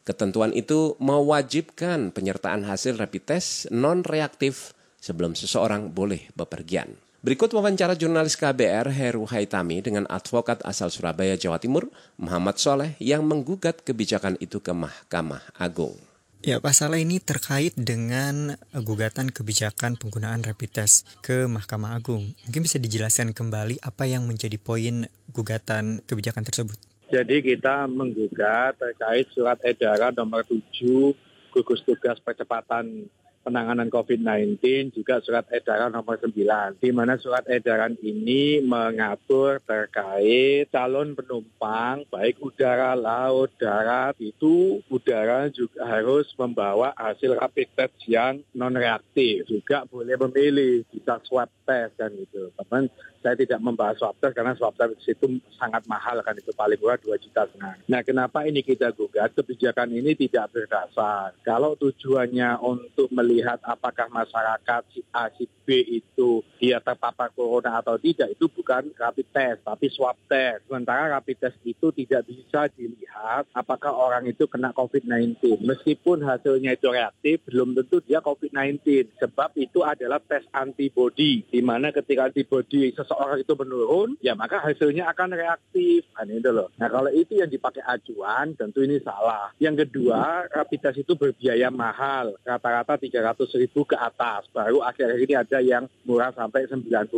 Ketentuan 0.01 0.49
itu 0.57 0.97
mewajibkan 0.97 2.09
penyertaan 2.09 2.65
hasil 2.65 2.97
rapid 2.97 3.23
test 3.37 3.69
non-reaktif 3.69 4.73
sebelum 4.97 5.37
seseorang 5.37 5.93
boleh 5.93 6.33
bepergian. 6.33 6.97
Berikut 7.21 7.53
wawancara 7.53 7.93
jurnalis 7.93 8.33
KBR 8.33 8.89
Heru 8.97 9.29
Haitami 9.29 9.77
dengan 9.85 10.09
advokat 10.09 10.57
asal 10.65 10.89
Surabaya, 10.89 11.37
Jawa 11.37 11.61
Timur, 11.61 11.85
Muhammad 12.17 12.57
Soleh 12.57 12.97
yang 12.97 13.21
menggugat 13.29 13.85
kebijakan 13.85 14.41
itu 14.41 14.57
ke 14.57 14.73
Mahkamah 14.73 15.53
Agung. 15.61 16.10
Ya, 16.41 16.57
pasal 16.57 16.97
ini 16.97 17.21
terkait 17.21 17.77
dengan 17.77 18.57
eh, 18.57 18.81
gugatan 18.81 19.29
kebijakan 19.29 19.93
penggunaan 19.93 20.41
rapid 20.41 20.81
test 20.81 21.05
ke 21.21 21.45
Mahkamah 21.45 21.93
Agung. 21.93 22.33
Mungkin 22.49 22.65
bisa 22.65 22.81
dijelaskan 22.81 23.29
kembali 23.29 23.77
apa 23.77 24.09
yang 24.09 24.25
menjadi 24.25 24.57
poin 24.57 25.05
gugatan 25.29 26.01
kebijakan 26.01 26.41
tersebut. 26.41 26.81
Jadi 27.13 27.45
kita 27.45 27.85
menggugat 27.85 28.73
terkait 28.81 29.29
surat 29.37 29.61
edaran 29.61 30.17
nomor 30.17 30.41
7 30.41 31.13
gugus 31.53 31.85
tugas 31.85 32.17
percepatan 32.17 33.05
penanganan 33.41 33.89
COVID-19 33.89 34.93
juga 34.93 35.19
surat 35.21 35.45
edaran 35.49 35.93
nomor 35.93 36.17
9 36.17 36.33
di 36.77 36.89
mana 36.93 37.17
surat 37.17 37.45
edaran 37.49 37.97
ini 37.99 38.61
mengatur 38.61 39.59
terkait 39.65 40.69
calon 40.69 41.17
penumpang 41.17 42.05
baik 42.07 42.37
udara, 42.39 42.93
laut, 42.93 43.49
darat 43.57 44.13
itu 44.21 44.79
udara 44.87 45.49
juga 45.49 45.85
harus 45.85 46.29
membawa 46.37 46.93
hasil 46.95 47.37
rapid 47.37 47.67
test 47.73 47.97
yang 48.05 48.39
non 48.53 48.77
reaktif 48.77 49.45
juga 49.49 49.83
boleh 49.89 50.15
memilih 50.15 50.85
bisa 50.89 51.17
swab 51.25 51.49
test 51.65 51.97
kan 51.97 52.13
gitu. 52.13 52.53
Teman 52.55 52.87
saya 53.21 53.37
tidak 53.37 53.61
membahas 53.61 53.97
swab 54.01 54.17
test 54.17 54.33
karena 54.33 54.57
swab 54.57 54.73
test 54.75 54.97
itu 55.05 55.39
sangat 55.55 55.85
mahal 55.85 56.17
kan 56.25 56.33
itu 56.33 56.49
paling 56.51 56.77
murah 56.81 56.97
2 56.97 57.13
juta 57.21 57.45
setengah. 57.47 57.77
Nah 57.85 58.01
kenapa 58.01 58.43
ini 58.49 58.65
kita 58.65 58.91
gugat 58.91 59.31
kebijakan 59.37 59.93
ini 59.93 60.17
tidak 60.17 60.49
berdasar. 60.51 61.37
Kalau 61.45 61.77
tujuannya 61.77 62.57
untuk 62.59 63.07
melihat 63.13 63.61
apakah 63.61 64.09
masyarakat 64.09 64.81
si 64.91 65.01
A 65.13 65.29
si 65.37 65.45
B 65.45 66.01
itu 66.01 66.41
dia 66.57 66.81
terpapar 66.81 67.29
corona 67.31 67.79
atau 67.79 67.95
tidak 68.01 68.33
itu 68.33 68.49
bukan 68.49 68.89
rapid 68.97 69.27
test 69.29 69.59
tapi 69.63 69.87
swab 69.93 70.17
test. 70.25 70.65
Sementara 70.65 71.13
rapid 71.13 71.37
test 71.37 71.57
itu 71.63 71.93
tidak 71.93 72.25
bisa 72.25 72.67
dilihat 72.73 73.45
apakah 73.53 73.93
orang 73.93 74.25
itu 74.25 74.49
kena 74.49 74.73
COVID-19. 74.73 75.61
Meskipun 75.61 76.25
hasilnya 76.25 76.73
itu 76.73 76.89
reaktif 76.89 77.45
belum 77.45 77.77
tentu 77.77 78.01
dia 78.01 78.19
COVID-19 78.19 79.13
sebab 79.21 79.53
itu 79.55 79.85
adalah 79.85 80.17
tes 80.19 80.43
antibody 80.51 81.45
di 81.47 81.61
mana 81.61 81.93
ketika 81.93 82.27
antibody 82.27 82.91
seseorang 83.11 83.43
itu 83.43 83.53
menurun, 83.59 84.09
ya 84.23 84.31
maka 84.39 84.63
hasilnya 84.63 85.11
akan 85.11 85.35
reaktif. 85.35 86.07
Kan 86.15 86.31
itu 86.31 86.47
loh. 86.47 86.71
Nah 86.79 86.87
kalau 86.87 87.11
itu 87.11 87.35
yang 87.35 87.51
dipakai 87.51 87.83
acuan, 87.83 88.55
tentu 88.55 88.87
ini 88.87 89.03
salah. 89.03 89.51
Yang 89.59 89.85
kedua, 89.85 90.47
rapid 90.47 90.79
test 90.79 91.03
itu 91.03 91.19
berbiaya 91.19 91.67
mahal. 91.67 92.39
Rata-rata 92.47 92.95
300 92.95 93.59
ribu 93.59 93.83
ke 93.83 93.99
atas. 93.99 94.47
Baru 94.55 94.79
akhir-akhir 94.79 95.27
ini 95.27 95.35
ada 95.35 95.59
yang 95.59 95.83
murah 96.07 96.31
sampai 96.31 96.71
95. 96.71 97.11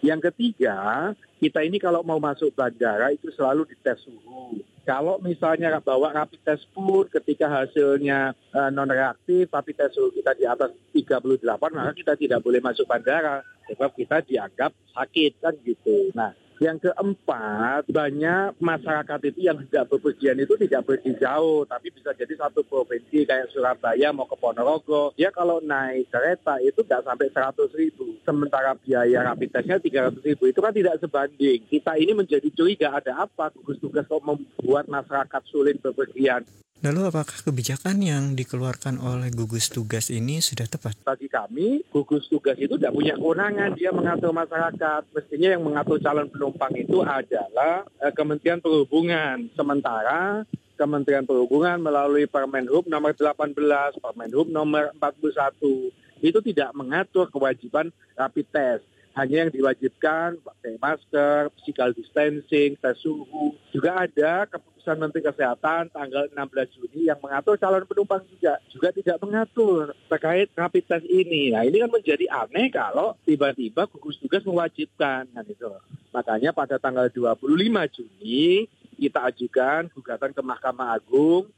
Yang 0.00 0.20
ketiga, 0.32 1.12
kita 1.36 1.60
ini 1.60 1.76
kalau 1.76 2.00
mau 2.00 2.16
masuk 2.16 2.56
bandara 2.56 3.12
itu 3.12 3.28
selalu 3.36 3.68
dites 3.68 4.00
suhu. 4.00 4.64
Kalau 4.82 5.22
misalnya 5.22 5.78
bawa 5.78 6.10
rapid 6.10 6.42
test 6.42 6.66
pun 6.74 7.06
ketika 7.06 7.46
hasilnya 7.46 8.34
uh, 8.50 8.70
non 8.74 8.90
reaktif, 8.90 9.46
rapid 9.46 9.78
test 9.78 9.94
suhu 9.94 10.10
kita 10.10 10.34
di 10.34 10.42
atas 10.42 10.74
38, 10.90 11.38
maka 11.70 11.92
kita 11.94 12.18
tidak 12.18 12.42
boleh 12.42 12.58
masuk 12.58 12.90
bandara 12.90 13.46
sebab 13.70 13.94
kita 13.94 14.26
dianggap 14.26 14.74
sakit 14.90 15.38
kan 15.38 15.54
gitu. 15.62 16.10
Nah, 16.18 16.34
yang 16.62 16.78
keempat, 16.78 17.90
banyak 17.90 18.54
masyarakat 18.62 19.20
itu 19.34 19.50
yang 19.50 19.58
tidak 19.66 19.90
bepergian 19.90 20.38
itu 20.38 20.54
tidak 20.54 20.86
pergi 20.86 21.18
jauh, 21.18 21.66
tapi 21.66 21.90
bisa 21.90 22.14
jadi 22.14 22.30
satu 22.38 22.62
provinsi 22.62 23.26
kayak 23.26 23.50
Surabaya 23.50 24.14
mau 24.14 24.30
ke 24.30 24.38
Ponorogo. 24.38 25.10
Ya 25.18 25.34
kalau 25.34 25.58
naik 25.58 26.06
kereta 26.14 26.62
itu 26.62 26.86
nggak 26.86 27.02
sampai 27.02 27.28
100 27.34 27.74
ribu. 27.74 28.14
Sementara 28.22 28.78
biaya 28.78 29.26
rapid 29.26 29.50
testnya 29.50 29.82
300 29.82 30.22
ribu. 30.22 30.46
Itu 30.46 30.62
kan 30.62 30.70
tidak 30.70 31.02
sebanding. 31.02 31.66
Kita 31.66 31.98
ini 31.98 32.14
menjadi 32.14 32.46
curiga 32.54 32.94
ada 32.94 33.26
apa 33.26 33.50
gugus 33.50 33.82
tugas 33.82 34.06
kok 34.06 34.22
membuat 34.22 34.86
masyarakat 34.86 35.42
sulit 35.50 35.82
bepergian. 35.82 36.46
Lalu 36.82 37.14
apakah 37.14 37.46
kebijakan 37.46 38.02
yang 38.02 38.34
dikeluarkan 38.34 38.98
oleh 38.98 39.30
gugus 39.30 39.70
tugas 39.70 40.10
ini 40.10 40.42
sudah 40.42 40.66
tepat? 40.66 40.98
Bagi 41.06 41.30
kami, 41.30 41.86
gugus 41.94 42.26
tugas 42.26 42.58
itu 42.58 42.74
tidak 42.74 42.90
punya 42.90 43.14
kewenangan, 43.14 43.78
dia 43.78 43.94
mengatur 43.94 44.34
masyarakat. 44.34 45.06
Mestinya 45.14 45.48
yang 45.54 45.62
mengatur 45.62 46.02
calon 46.02 46.26
penumpang 46.26 46.74
itu 46.74 46.98
adalah 47.06 47.86
eh, 48.02 48.10
Kementerian 48.10 48.58
Perhubungan. 48.58 49.46
Sementara 49.54 50.42
Kementerian 50.74 51.22
Perhubungan 51.22 51.78
melalui 51.78 52.26
Permenhub 52.26 52.90
nomor 52.90 53.14
18, 53.14 54.02
Permenhub 54.02 54.50
nomor 54.50 54.90
41 54.98 55.94
itu 56.18 56.38
tidak 56.42 56.74
mengatur 56.74 57.30
kewajiban 57.30 57.94
rapid 58.18 58.46
test 58.50 58.82
hanya 59.12 59.44
yang 59.44 59.50
diwajibkan 59.52 60.40
pakai 60.40 60.80
masker, 60.80 61.52
physical 61.60 61.92
distancing, 61.92 62.80
tes 62.80 62.96
suhu. 63.04 63.52
Juga 63.68 64.08
ada 64.08 64.48
keputusan 64.48 64.96
Menteri 64.96 65.20
Kesehatan 65.28 65.92
tanggal 65.92 66.32
16 66.32 66.74
Juni 66.80 67.12
yang 67.12 67.20
mengatur 67.20 67.60
calon 67.60 67.84
penumpang 67.84 68.24
juga. 68.24 68.56
Juga 68.72 68.88
tidak 68.88 69.20
mengatur 69.20 69.92
terkait 70.08 70.48
rapid 70.56 70.84
test 70.88 71.06
ini. 71.12 71.52
Nah 71.52 71.68
ini 71.68 71.84
kan 71.84 71.92
menjadi 71.92 72.24
aneh 72.32 72.72
kalau 72.72 73.12
tiba-tiba 73.28 73.84
gugus 73.92 74.16
tugas 74.16 74.40
mewajibkan. 74.48 75.28
Kan 75.28 75.44
itu. 75.44 75.68
Makanya 76.16 76.56
pada 76.56 76.80
tanggal 76.80 77.12
25 77.12 77.44
Juni 77.92 78.64
kita 78.96 79.28
ajukan 79.28 79.92
gugatan 79.92 80.32
ke 80.32 80.40
Mahkamah 80.40 80.96
Agung. 80.96 81.52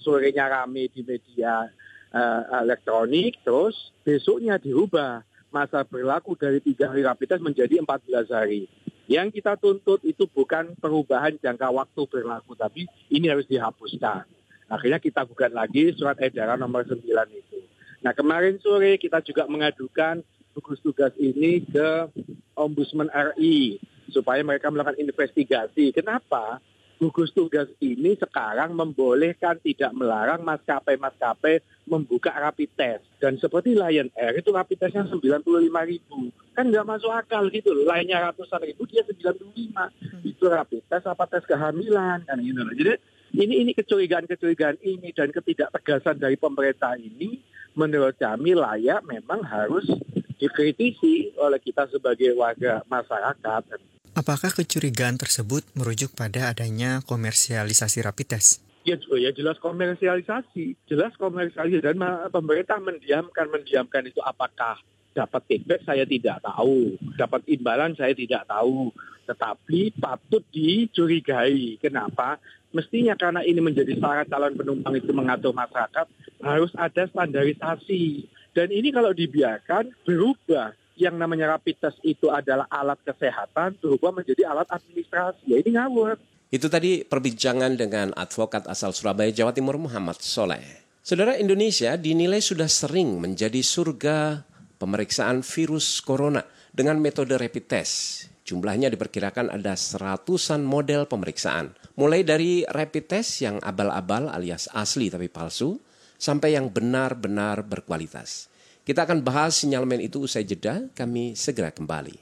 Sorenya 0.00 0.48
rame 0.48 0.88
di 0.92 1.00
media 1.00 1.68
uh, 2.12 2.42
elektronik, 2.60 3.40
terus 3.40 3.92
besoknya 4.04 4.60
dirubah 4.60 5.24
masa 5.54 5.86
berlaku 5.86 6.34
dari 6.34 6.58
tiga 6.58 6.90
hari 6.90 7.06
rapid 7.06 7.38
test 7.38 7.46
menjadi 7.46 7.78
14 7.78 8.26
hari. 8.34 8.66
Yang 9.06 9.38
kita 9.38 9.54
tuntut 9.54 10.02
itu 10.02 10.26
bukan 10.26 10.74
perubahan 10.82 11.38
jangka 11.38 11.70
waktu 11.70 12.02
berlaku, 12.10 12.58
tapi 12.58 12.90
ini 13.14 13.30
harus 13.30 13.46
dihapuskan. 13.46 14.26
Akhirnya 14.66 14.98
kita 14.98 15.22
gugat 15.22 15.54
lagi 15.54 15.94
surat 15.94 16.18
edaran 16.18 16.58
nomor 16.58 16.82
9 16.82 16.98
itu. 17.30 17.58
Nah 18.02 18.10
kemarin 18.10 18.58
sore 18.58 18.98
kita 18.98 19.22
juga 19.22 19.46
mengadukan 19.46 20.24
gugus 20.56 20.82
tugas 20.82 21.14
ini 21.20 21.62
ke 21.62 22.10
Ombudsman 22.58 23.10
RI 23.10 23.78
supaya 24.10 24.42
mereka 24.42 24.70
melakukan 24.70 24.98
investigasi. 24.98 25.94
Kenapa? 25.94 26.58
Gugus 26.98 27.34
tugas 27.34 27.66
ini 27.82 28.14
sekarang 28.14 28.72
membolehkan 28.72 29.58
tidak 29.60 29.90
melarang 29.92 30.40
maskapai-maskapai 30.46 31.60
membuka 31.84 32.30
rapid 32.32 32.70
test. 32.78 33.04
Dan 33.18 33.36
seperti 33.36 33.74
Lion 33.76 34.08
Air 34.14 34.38
itu 34.38 34.50
rapid 34.54 34.78
testnya 34.78 35.04
95 35.08 35.44
ribu. 35.90 36.30
Kan 36.54 36.70
nggak 36.70 36.86
masuk 36.86 37.10
akal 37.10 37.50
gitu. 37.50 37.74
Lainnya 37.84 38.30
ratusan 38.30 38.62
ribu, 38.62 38.86
dia 38.86 39.02
95. 39.04 39.44
Hmm. 39.74 40.22
Itu 40.22 40.46
rapid 40.46 40.82
test 40.86 41.06
apa 41.10 41.24
tes 41.26 41.44
kehamilan. 41.44 42.24
Kan 42.24 42.38
gitu. 42.40 42.62
Jadi 42.62 42.94
ini 43.34 43.54
ini 43.66 43.72
kecurigaan-kecurigaan 43.74 44.78
ini 44.86 45.10
dan 45.10 45.34
ketidaktegasan 45.34 46.22
dari 46.22 46.38
pemerintah 46.38 46.94
ini 46.94 47.42
menurut 47.74 48.14
kami 48.14 48.54
layak 48.54 49.02
memang 49.02 49.42
harus 49.42 49.90
dikritisi 50.38 51.34
oleh 51.38 51.58
kita 51.58 51.90
sebagai 51.90 52.34
warga 52.38 52.86
masyarakat. 52.86 53.93
Apakah 54.14 54.54
kecurigaan 54.54 55.18
tersebut 55.18 55.66
merujuk 55.74 56.14
pada 56.14 56.54
adanya 56.54 57.02
komersialisasi 57.02 57.98
rapid 57.98 58.38
test? 58.38 58.62
Ya, 58.86 58.94
ya 58.94 59.34
jelas 59.34 59.58
komersialisasi, 59.58 60.78
jelas 60.86 61.10
komersialisasi 61.18 61.82
dan 61.82 61.98
pemerintah 62.30 62.78
mendiamkan 62.78 63.50
mendiamkan 63.50 64.06
itu 64.06 64.22
apakah 64.22 64.78
dapat 65.18 65.42
feedback 65.50 65.82
saya 65.82 66.06
tidak 66.06 66.38
tahu, 66.46 66.94
dapat 67.18 67.42
imbalan 67.50 67.98
saya 67.98 68.14
tidak 68.14 68.46
tahu, 68.46 68.94
tetapi 69.26 69.90
patut 69.98 70.46
dicurigai. 70.54 71.82
Kenapa? 71.82 72.38
Mestinya 72.70 73.18
karena 73.18 73.42
ini 73.42 73.58
menjadi 73.58 73.98
syarat 73.98 74.30
calon 74.30 74.54
penumpang 74.54 74.94
itu 74.94 75.10
mengatur 75.10 75.50
masyarakat 75.50 76.06
harus 76.38 76.70
ada 76.78 77.02
standarisasi. 77.10 78.30
Dan 78.54 78.70
ini 78.70 78.94
kalau 78.94 79.10
dibiarkan 79.10 79.90
berubah 80.06 80.70
yang 80.94 81.18
namanya 81.18 81.58
rapid 81.58 81.76
test 81.82 81.98
itu 82.06 82.30
adalah 82.30 82.70
alat 82.70 82.98
kesehatan 83.02 83.78
berubah 83.82 84.14
menjadi 84.14 84.46
alat 84.46 84.70
administrasi. 84.70 85.42
Ya 85.46 85.56
ini 85.58 85.74
ngawur. 85.74 86.18
Itu 86.54 86.70
tadi 86.70 87.02
perbincangan 87.02 87.74
dengan 87.74 88.14
advokat 88.14 88.70
asal 88.70 88.94
Surabaya, 88.94 89.34
Jawa 89.34 89.50
Timur 89.50 89.74
Muhammad 89.74 90.22
Soleh. 90.22 90.86
Saudara 91.04 91.36
Indonesia 91.36 91.98
dinilai 91.98 92.40
sudah 92.40 92.70
sering 92.70 93.20
menjadi 93.20 93.60
surga 93.60 94.46
pemeriksaan 94.78 95.42
virus 95.42 96.00
corona 96.00 96.40
dengan 96.70 96.96
metode 97.02 97.34
rapid 97.36 97.64
test. 97.66 98.28
Jumlahnya 98.44 98.92
diperkirakan 98.92 99.50
ada 99.50 99.72
seratusan 99.72 100.60
model 100.62 101.08
pemeriksaan. 101.08 101.72
Mulai 101.96 102.22
dari 102.22 102.62
rapid 102.64 103.04
test 103.08 103.40
yang 103.40 103.56
abal-abal 103.60 104.28
alias 104.28 104.68
asli 104.72 105.08
tapi 105.08 105.32
palsu, 105.32 105.80
sampai 106.20 106.56
yang 106.56 106.70
benar-benar 106.70 107.64
berkualitas. 107.64 108.52
Kita 108.84 109.08
akan 109.08 109.24
bahas 109.24 109.64
sinyalmen 109.64 109.96
itu 109.96 110.28
usai 110.28 110.44
jeda, 110.44 110.92
kami 110.92 111.32
segera 111.32 111.72
kembali. 111.72 112.20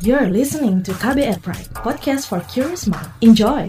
You're 0.00 0.32
listening 0.32 0.80
to 0.88 0.96
KBR 0.96 1.44
Pride, 1.44 1.68
podcast 1.76 2.32
for 2.32 2.40
curious 2.48 2.88
mind. 2.88 3.12
Enjoy! 3.20 3.68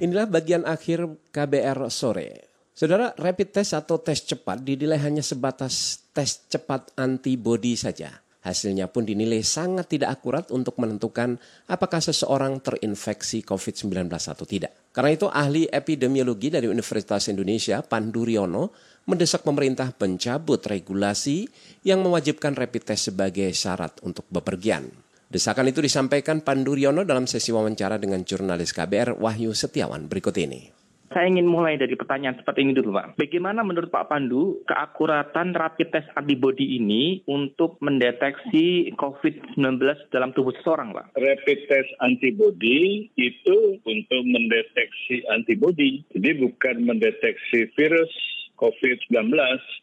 Inilah 0.00 0.32
bagian 0.32 0.64
akhir 0.64 1.28
KBR 1.28 1.92
sore. 1.92 2.53
Saudara, 2.74 3.14
rapid 3.14 3.54
test 3.54 3.70
atau 3.70 4.02
tes 4.02 4.18
cepat 4.18 4.58
dinilai 4.58 4.98
hanya 4.98 5.22
sebatas 5.22 6.02
tes 6.10 6.42
cepat 6.50 6.90
antibodi 6.98 7.78
saja. 7.78 8.10
Hasilnya 8.42 8.90
pun 8.90 9.06
dinilai 9.06 9.46
sangat 9.46 9.94
tidak 9.94 10.18
akurat 10.18 10.50
untuk 10.50 10.82
menentukan 10.82 11.38
apakah 11.70 12.02
seseorang 12.02 12.58
terinfeksi 12.58 13.46
COVID-19 13.46 14.10
atau 14.10 14.42
tidak. 14.42 14.74
Karena 14.90 15.14
itu 15.14 15.30
ahli 15.30 15.70
epidemiologi 15.70 16.50
dari 16.50 16.66
Universitas 16.66 17.30
Indonesia, 17.30 17.78
Pandu 17.78 18.26
Riono, 18.26 18.74
mendesak 19.06 19.46
pemerintah 19.46 19.94
pencabut 19.94 20.66
regulasi 20.66 21.46
yang 21.86 22.02
mewajibkan 22.02 22.58
rapid 22.58 22.90
test 22.90 23.14
sebagai 23.14 23.54
syarat 23.54 24.02
untuk 24.02 24.26
bepergian. 24.34 24.90
Desakan 25.30 25.70
itu 25.70 25.78
disampaikan 25.78 26.42
Pandu 26.42 26.74
Riono 26.74 27.06
dalam 27.06 27.30
sesi 27.30 27.54
wawancara 27.54 28.02
dengan 28.02 28.26
jurnalis 28.26 28.74
KBR 28.74 29.14
Wahyu 29.14 29.54
Setiawan 29.54 30.10
berikut 30.10 30.34
ini. 30.42 30.83
Saya 31.14 31.30
ingin 31.30 31.46
mulai 31.46 31.78
dari 31.78 31.94
pertanyaan 31.94 32.34
seperti 32.34 32.66
ini 32.66 32.74
dulu, 32.74 32.98
Pak. 32.98 33.14
Bagaimana 33.14 33.62
menurut 33.62 33.86
Pak 33.86 34.10
Pandu 34.10 34.66
keakuratan 34.66 35.54
rapid 35.54 35.94
test 35.94 36.10
antibody 36.18 36.74
ini 36.74 37.22
untuk 37.30 37.78
mendeteksi 37.78 38.90
COVID-19 38.98 39.78
dalam 40.10 40.34
tubuh 40.34 40.50
seseorang, 40.58 40.90
Pak? 40.90 41.14
Rapid 41.14 41.58
test 41.70 41.90
antibody 42.02 43.06
itu 43.14 43.78
untuk 43.78 44.22
mendeteksi 44.26 45.22
antibody. 45.30 46.02
Jadi 46.10 46.34
bukan 46.42 46.82
mendeteksi 46.82 47.70
virus 47.78 48.10
COVID-19. 48.58 49.34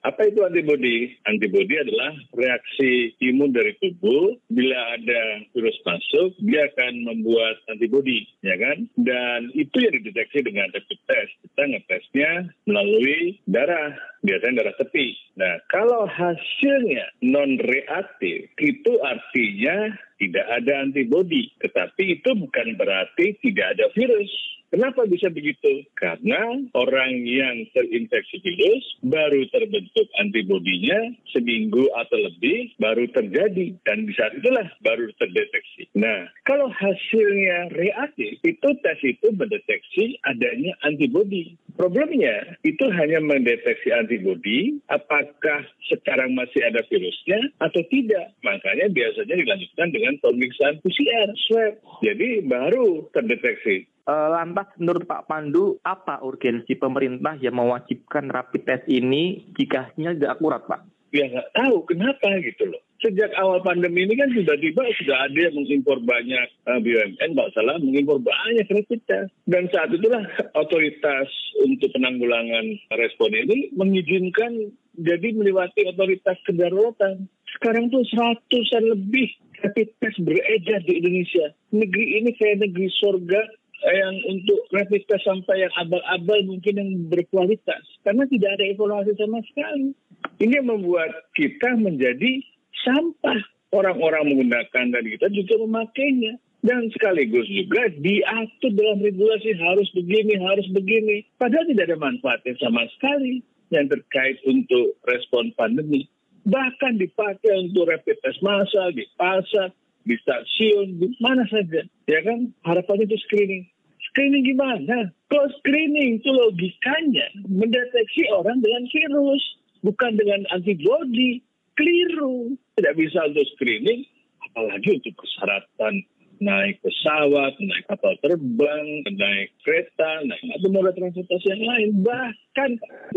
Apa 0.06 0.22
itu 0.28 0.40
antibodi? 0.44 1.14
Antibodi 1.28 1.76
adalah 1.78 2.12
reaksi 2.36 3.14
imun 3.22 3.52
dari 3.52 3.76
tubuh. 3.80 4.38
Bila 4.52 4.98
ada 4.98 5.46
virus 5.56 5.78
masuk, 5.86 6.36
dia 6.44 6.68
akan 6.72 6.94
membuat 7.08 7.60
antibodi, 7.72 8.28
ya 8.44 8.56
kan? 8.58 8.88
Dan 9.00 9.52
itu 9.56 9.78
yang 9.82 9.96
dideteksi 10.02 10.44
dengan 10.46 10.72
rapid 10.72 11.00
test. 11.08 11.32
Kita 11.46 11.64
ngetesnya 11.68 12.32
melalui 12.68 13.40
darah, 13.48 13.96
biasanya 14.24 14.64
darah 14.64 14.76
tepi. 14.80 15.16
Nah, 15.40 15.56
kalau 15.72 16.04
hasilnya 16.06 17.08
non-reaktif, 17.24 18.52
itu 18.60 18.92
artinya 19.02 19.96
tidak 20.22 20.46
ada 20.46 20.86
antibodi. 20.86 21.50
Tetapi 21.58 22.22
itu 22.22 22.30
bukan 22.38 22.78
berarti 22.78 23.34
tidak 23.42 23.74
ada 23.74 23.90
virus. 23.98 24.30
Kenapa 24.72 25.04
bisa 25.04 25.28
begitu? 25.28 25.84
Karena 26.00 26.48
orang 26.80 27.28
yang 27.28 27.68
terinfeksi 27.76 28.40
virus 28.40 28.84
baru 29.04 29.44
terbentuk 29.52 30.08
antibodinya 30.16 31.12
seminggu 31.36 31.92
atau 31.92 32.16
lebih 32.16 32.72
baru 32.80 33.04
terjadi 33.12 33.76
dan 33.84 34.08
di 34.08 34.16
saat 34.16 34.32
itulah 34.40 34.72
baru 34.80 35.12
terdeteksi. 35.20 35.92
Nah, 35.92 36.32
kalau 36.52 36.68
hasilnya 36.68 37.72
reaktif, 37.72 38.36
itu 38.44 38.68
tes 38.84 39.00
itu 39.08 39.32
mendeteksi 39.32 40.20
adanya 40.28 40.76
antibodi. 40.84 41.56
Problemnya 41.80 42.60
itu 42.68 42.92
hanya 42.92 43.24
mendeteksi 43.24 43.96
antibodi 43.96 44.84
apakah 44.92 45.64
sekarang 45.88 46.36
masih 46.36 46.60
ada 46.68 46.84
virusnya 46.92 47.40
atau 47.64 47.80
tidak. 47.88 48.36
Makanya 48.44 48.92
biasanya 48.92 49.40
dilanjutkan 49.40 49.88
dengan 49.96 50.14
pemeriksaan 50.20 50.76
PCR 50.84 51.30
swab. 51.48 51.74
Jadi 52.04 52.44
baru 52.44 53.08
terdeteksi 53.16 53.88
Eh, 54.02 54.28
lantas 54.34 54.66
menurut 54.82 55.06
Pak 55.06 55.30
Pandu, 55.30 55.78
apa 55.86 56.20
urgensi 56.26 56.74
pemerintah 56.74 57.38
yang 57.38 57.54
mewajibkan 57.54 58.34
rapid 58.34 58.62
test 58.66 58.86
ini 58.90 59.54
jika 59.54 59.88
hasilnya 59.88 60.18
tidak 60.18 60.32
akurat, 60.36 60.62
Pak? 60.66 60.82
Ya 61.14 61.30
nggak 61.30 61.50
tahu 61.54 61.76
kenapa 61.86 62.28
gitu 62.42 62.66
loh. 62.66 62.82
Sejak 63.02 63.34
awal 63.42 63.60
pandemi 63.66 64.06
ini 64.06 64.14
kan 64.14 64.30
tiba-tiba 64.30 64.86
sudah 65.02 65.18
ada 65.26 65.40
yang 65.50 65.58
mengimpor 65.58 65.98
banyak 66.06 66.48
uh, 66.70 66.80
BUMN, 66.80 67.30
nggak 67.34 67.52
salah 67.58 67.76
mengimpor 67.82 68.22
banyak 68.22 68.66
rapid 68.70 69.02
test. 69.10 69.34
Dan 69.50 69.68
saat 69.74 69.90
itulah 69.92 70.22
otoritas 70.54 71.28
untuk 71.66 71.90
penanggulangan 71.92 72.66
respon 72.96 73.34
ini 73.34 73.74
mengizinkan 73.74 74.72
jadi 75.02 75.34
melewati 75.34 75.90
otoritas 75.90 76.38
kedaruratan. 76.46 77.26
Sekarang 77.58 77.90
tuh 77.90 78.06
seratusan 78.08 78.94
lebih 78.94 79.28
rapid 79.66 79.90
test 79.98 80.18
beredar 80.22 80.82
di 80.86 81.02
Indonesia. 81.02 81.52
Negeri 81.74 82.22
ini 82.22 82.30
kayak 82.38 82.70
negeri 82.70 82.88
surga 83.02 83.42
yang 83.82 84.16
untuk 84.30 84.62
rapid 84.70 85.10
test 85.10 85.26
sampai 85.26 85.66
yang 85.66 85.74
abal-abal 85.74 86.40
mungkin 86.46 86.74
yang 86.78 86.92
berkualitas. 87.10 87.82
Karena 88.06 88.30
tidak 88.30 88.62
ada 88.62 88.66
evaluasi 88.70 89.18
sama 89.18 89.42
sekali. 89.50 89.98
Ini 90.38 90.62
membuat 90.62 91.34
kita 91.34 91.78
menjadi 91.82 92.46
sampah. 92.86 93.42
Orang-orang 93.72 94.36
menggunakan 94.36 94.92
dan 94.92 95.04
kita 95.08 95.32
juga 95.32 95.64
memakainya. 95.64 96.36
Dan 96.62 96.94
sekaligus 96.94 97.50
juga 97.50 97.90
diatur 97.90 98.72
dalam 98.78 99.02
regulasi 99.02 99.58
harus 99.58 99.90
begini, 99.98 100.38
harus 100.38 100.68
begini. 100.70 101.26
Padahal 101.42 101.66
tidak 101.66 101.90
ada 101.90 101.98
manfaatnya 101.98 102.54
sama 102.62 102.86
sekali 102.94 103.42
yang 103.74 103.90
terkait 103.90 104.38
untuk 104.46 104.94
respon 105.10 105.50
pandemi. 105.58 106.06
Bahkan 106.46 107.02
dipakai 107.02 107.66
untuk 107.66 107.90
rapid 107.90 108.14
test 108.22 108.46
massal, 108.46 108.94
di 108.94 109.10
pasar, 109.18 109.74
di 110.06 110.14
stasiun, 110.22 111.02
di 111.02 111.08
mana 111.18 111.50
saja. 111.50 111.82
Ya 112.06 112.20
kan? 112.22 112.54
Harapannya 112.62 113.10
itu 113.10 113.18
screening. 113.26 113.66
Screening 114.12 114.44
gimana? 114.46 115.10
Kalau 115.34 115.48
screening 115.62 116.22
itu 116.22 116.30
logikanya 116.30 117.26
mendeteksi 117.48 118.28
orang 118.34 118.62
dengan 118.62 118.86
virus, 118.90 119.44
bukan 119.82 120.14
dengan 120.18 120.46
antibody. 120.54 121.42
Keliru 121.80 122.56
tidak 122.76 122.94
bisa 123.00 123.20
untuk 123.28 123.48
screening, 123.56 124.04
apalagi 124.44 125.00
untuk 125.00 125.14
persyaratan 125.18 126.04
naik 126.42 126.82
pesawat, 126.82 127.54
naik 127.62 127.86
kapal 127.86 128.18
terbang, 128.26 128.88
naik 129.14 129.54
kereta, 129.62 130.26
naik 130.26 130.42
atau 130.58 130.70
moda 130.74 130.92
transportasi 130.98 131.48
yang 131.54 131.64
lain. 131.70 131.90
Bahkan 132.02 132.72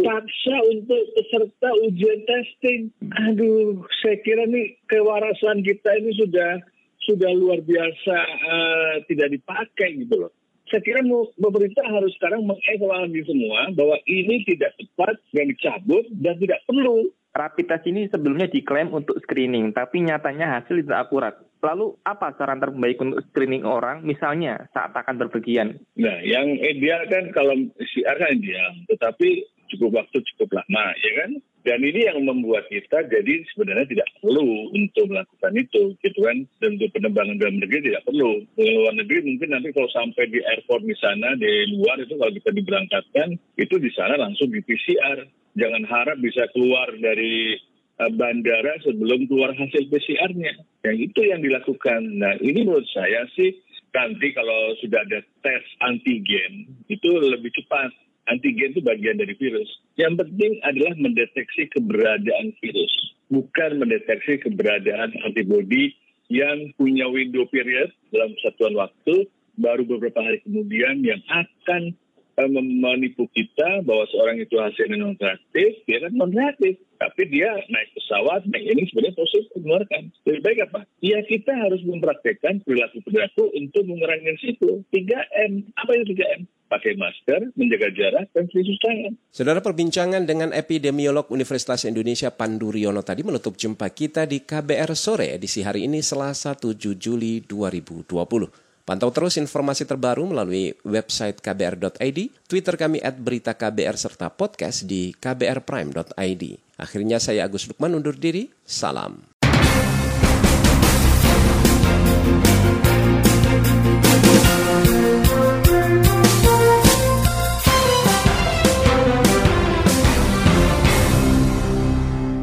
paksa 0.05 0.57
untuk 0.69 1.03
peserta 1.17 1.69
ujian 1.88 2.21
testing. 2.29 2.93
Aduh, 3.25 3.81
saya 4.05 4.21
kira 4.21 4.45
nih 4.45 4.77
kewarasan 4.93 5.64
kita 5.64 5.90
ini 6.05 6.12
sudah 6.21 6.61
sudah 7.09 7.33
luar 7.33 7.64
biasa 7.64 8.17
uh, 8.45 8.95
tidak 9.09 9.33
dipakai 9.33 10.05
gitu 10.05 10.29
loh. 10.29 10.33
Saya 10.69 10.81
kira 10.81 11.05
pemerintah 11.37 11.85
harus 11.85 12.12
sekarang 12.17 12.49
mengevaluasi 12.49 13.21
semua 13.29 13.69
bahwa 13.77 13.97
ini 14.09 14.45
tidak 14.49 14.73
tepat 14.81 15.17
dan 15.37 15.53
dicabut 15.53 16.05
dan 16.25 16.35
tidak 16.40 16.61
perlu 16.64 17.12
rapid 17.35 17.66
test 17.66 17.85
ini 17.90 18.07
sebelumnya 18.07 18.47
diklaim 18.47 18.94
untuk 18.94 19.18
screening, 19.27 19.75
tapi 19.75 20.07
nyatanya 20.07 20.62
hasil 20.62 20.81
tidak 20.81 21.11
akurat. 21.11 21.35
Lalu 21.61 21.99
apa 22.07 22.31
saran 22.38 22.62
terbaik 22.62 23.03
untuk 23.03 23.25
screening 23.33 23.66
orang, 23.66 24.07
misalnya 24.07 24.70
saat 24.70 24.94
akan 24.94 25.18
berpergian? 25.18 25.83
Nah, 25.99 26.23
yang 26.23 26.47
ideal 26.62 27.03
kan 27.11 27.35
kalau 27.35 27.59
PCR 27.75 28.16
kan 28.20 28.31
ideal, 28.38 28.70
tetapi 28.87 29.49
cukup 29.75 30.03
waktu 30.03 30.19
cukup 30.35 30.63
lama, 30.63 30.87
ya 31.03 31.13
kan? 31.23 31.31
Dan 31.65 31.81
ini 31.81 32.01
yang 32.05 32.21
membuat 32.29 32.69
kita 32.69 33.09
jadi 33.09 33.35
sebenarnya 33.53 33.89
tidak 33.89 34.09
perlu 34.21 34.69
untuk 34.77 35.09
melakukan 35.09 35.53
itu, 35.57 35.97
gitu 36.05 36.19
kan? 36.21 36.39
Dan 36.61 36.77
untuk 36.77 36.91
penerbangan 36.93 37.41
dalam 37.41 37.57
negeri 37.59 37.89
tidak 37.89 38.05
perlu. 38.05 38.45
Di 38.55 38.69
luar 38.75 38.95
negeri 38.95 39.19
mungkin 39.25 39.49
nanti 39.53 39.73
kalau 39.73 39.89
sampai 39.91 40.29
di 40.29 40.41
airport 40.45 40.83
di 40.85 40.97
sana, 41.01 41.33
di 41.41 41.73
luar 41.73 41.99
itu 42.05 42.15
kalau 42.21 42.33
kita 42.37 42.51
diberangkatkan, 42.53 43.29
itu 43.57 43.75
di 43.81 43.91
sana 43.97 44.21
langsung 44.21 44.53
di 44.53 44.61
PCR 44.61 45.25
jangan 45.55 45.83
harap 45.87 46.19
bisa 46.19 46.51
keluar 46.53 46.91
dari 46.99 47.57
uh, 48.03 48.13
bandara 48.13 48.75
sebelum 48.83 49.27
keluar 49.31 49.55
hasil 49.55 49.89
PCR-nya. 49.89 50.53
Yang 50.85 50.97
itu 51.11 51.21
yang 51.31 51.41
dilakukan. 51.41 52.01
Nah, 52.19 52.35
ini 52.43 52.67
menurut 52.67 52.87
saya 52.91 53.25
sih 53.35 53.55
nanti 53.95 54.35
kalau 54.35 54.75
sudah 54.83 55.07
ada 55.07 55.23
tes 55.41 55.65
antigen 55.87 56.67
itu 56.91 57.09
lebih 57.23 57.55
cepat. 57.55 57.95
Antigen 58.25 58.73
itu 58.73 58.81
bagian 58.81 59.21
dari 59.21 59.37
virus. 59.37 59.69
Yang 60.01 60.25
penting 60.25 60.53
adalah 60.65 60.97
mendeteksi 60.97 61.69
keberadaan 61.77 62.57
virus, 62.61 62.93
bukan 63.29 63.71
mendeteksi 63.77 64.41
keberadaan 64.41 65.13
antibodi 65.29 65.93
yang 66.33 66.73
punya 66.81 67.05
window 67.13 67.45
period 67.53 67.93
dalam 68.09 68.33
satuan 68.41 68.73
waktu 68.81 69.29
baru 69.61 69.87
beberapa 69.87 70.19
hari 70.19 70.43
kemudian 70.43 71.05
yang 71.05 71.21
akan 71.31 71.95
uh, 72.41 72.49
menipu 72.51 73.29
kita 73.31 73.85
bahwa 73.87 74.09
seorang 74.11 74.41
itu 74.43 74.57
hasilnya 74.59 74.99
non 74.99 75.15
reaktif, 75.21 75.71
dia 75.87 75.99
kan 76.03 76.13
non 76.17 76.33
reaktif. 76.33 76.81
Tapi 77.05 77.29
dia 77.29 77.53
naik 77.69 77.93
pesawat, 78.01 78.49
naik 78.49 78.64
ini 78.64 78.88
sebenarnya 78.88 79.21
positif 79.21 79.53
mengeluarkan. 79.61 80.03
Lebih 80.25 80.40
baik 80.40 80.59
apa? 80.73 80.81
Ya 81.05 81.21
kita 81.21 81.53
harus 81.53 81.85
mempraktekkan 81.85 82.64
perilaku-perilaku 82.64 83.53
untuk 83.53 83.85
mengurangi 83.85 84.33
risiko. 84.40 84.81
3M. 84.88 85.69
Apa 85.77 85.90
itu 86.01 86.17
3M? 86.17 86.49
pakai 86.64 86.97
masker, 86.99 87.55
menjaga 87.55 87.88
jarak, 87.95 88.27
dan 88.35 88.51
cuci 88.51 88.75
tangan. 88.83 89.12
Saudara 89.31 89.62
perbincangan 89.62 90.27
dengan 90.27 90.51
epidemiolog 90.51 91.31
Universitas 91.31 91.87
Indonesia 91.87 92.35
Pandu 92.35 92.75
Riono 92.75 93.05
tadi 93.07 93.23
menutup 93.23 93.55
jumpa 93.55 93.87
kita 93.95 94.27
di 94.27 94.43
KBR 94.43 94.90
Sore 94.99 95.38
edisi 95.38 95.62
hari 95.62 95.87
ini 95.87 96.03
Selasa 96.03 96.59
7 96.59 96.99
Juli 96.99 97.45
2020. 97.47 98.63
Pantau 98.85 99.09
terus 99.09 99.40
informasi 99.40 99.88
terbaru 99.88 100.29
melalui 100.29 100.77
website 100.85 101.40
kbr.id, 101.40 102.18
Twitter 102.44 102.77
kami 102.77 103.01
at 103.01 103.16
berita 103.16 103.57
KBR, 103.57 103.97
serta 103.97 104.29
podcast 104.29 104.85
di 104.85 105.16
kbrprime.id. 105.16 106.44
Akhirnya 106.77 107.16
saya 107.16 107.49
Agus 107.49 107.64
Lukman 107.64 107.97
undur 107.97 108.12
diri, 108.12 108.53
salam. 108.61 109.25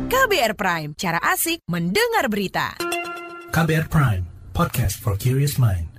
KBR 0.09 0.57
Prime, 0.57 0.91
cara 0.97 1.21
asik 1.21 1.61
mendengar 1.69 2.25
berita. 2.33 2.73
KBR 3.53 3.93
Prime, 3.93 4.25
podcast 4.57 4.97
for 4.97 5.13
curious 5.13 5.61
mind. 5.61 5.90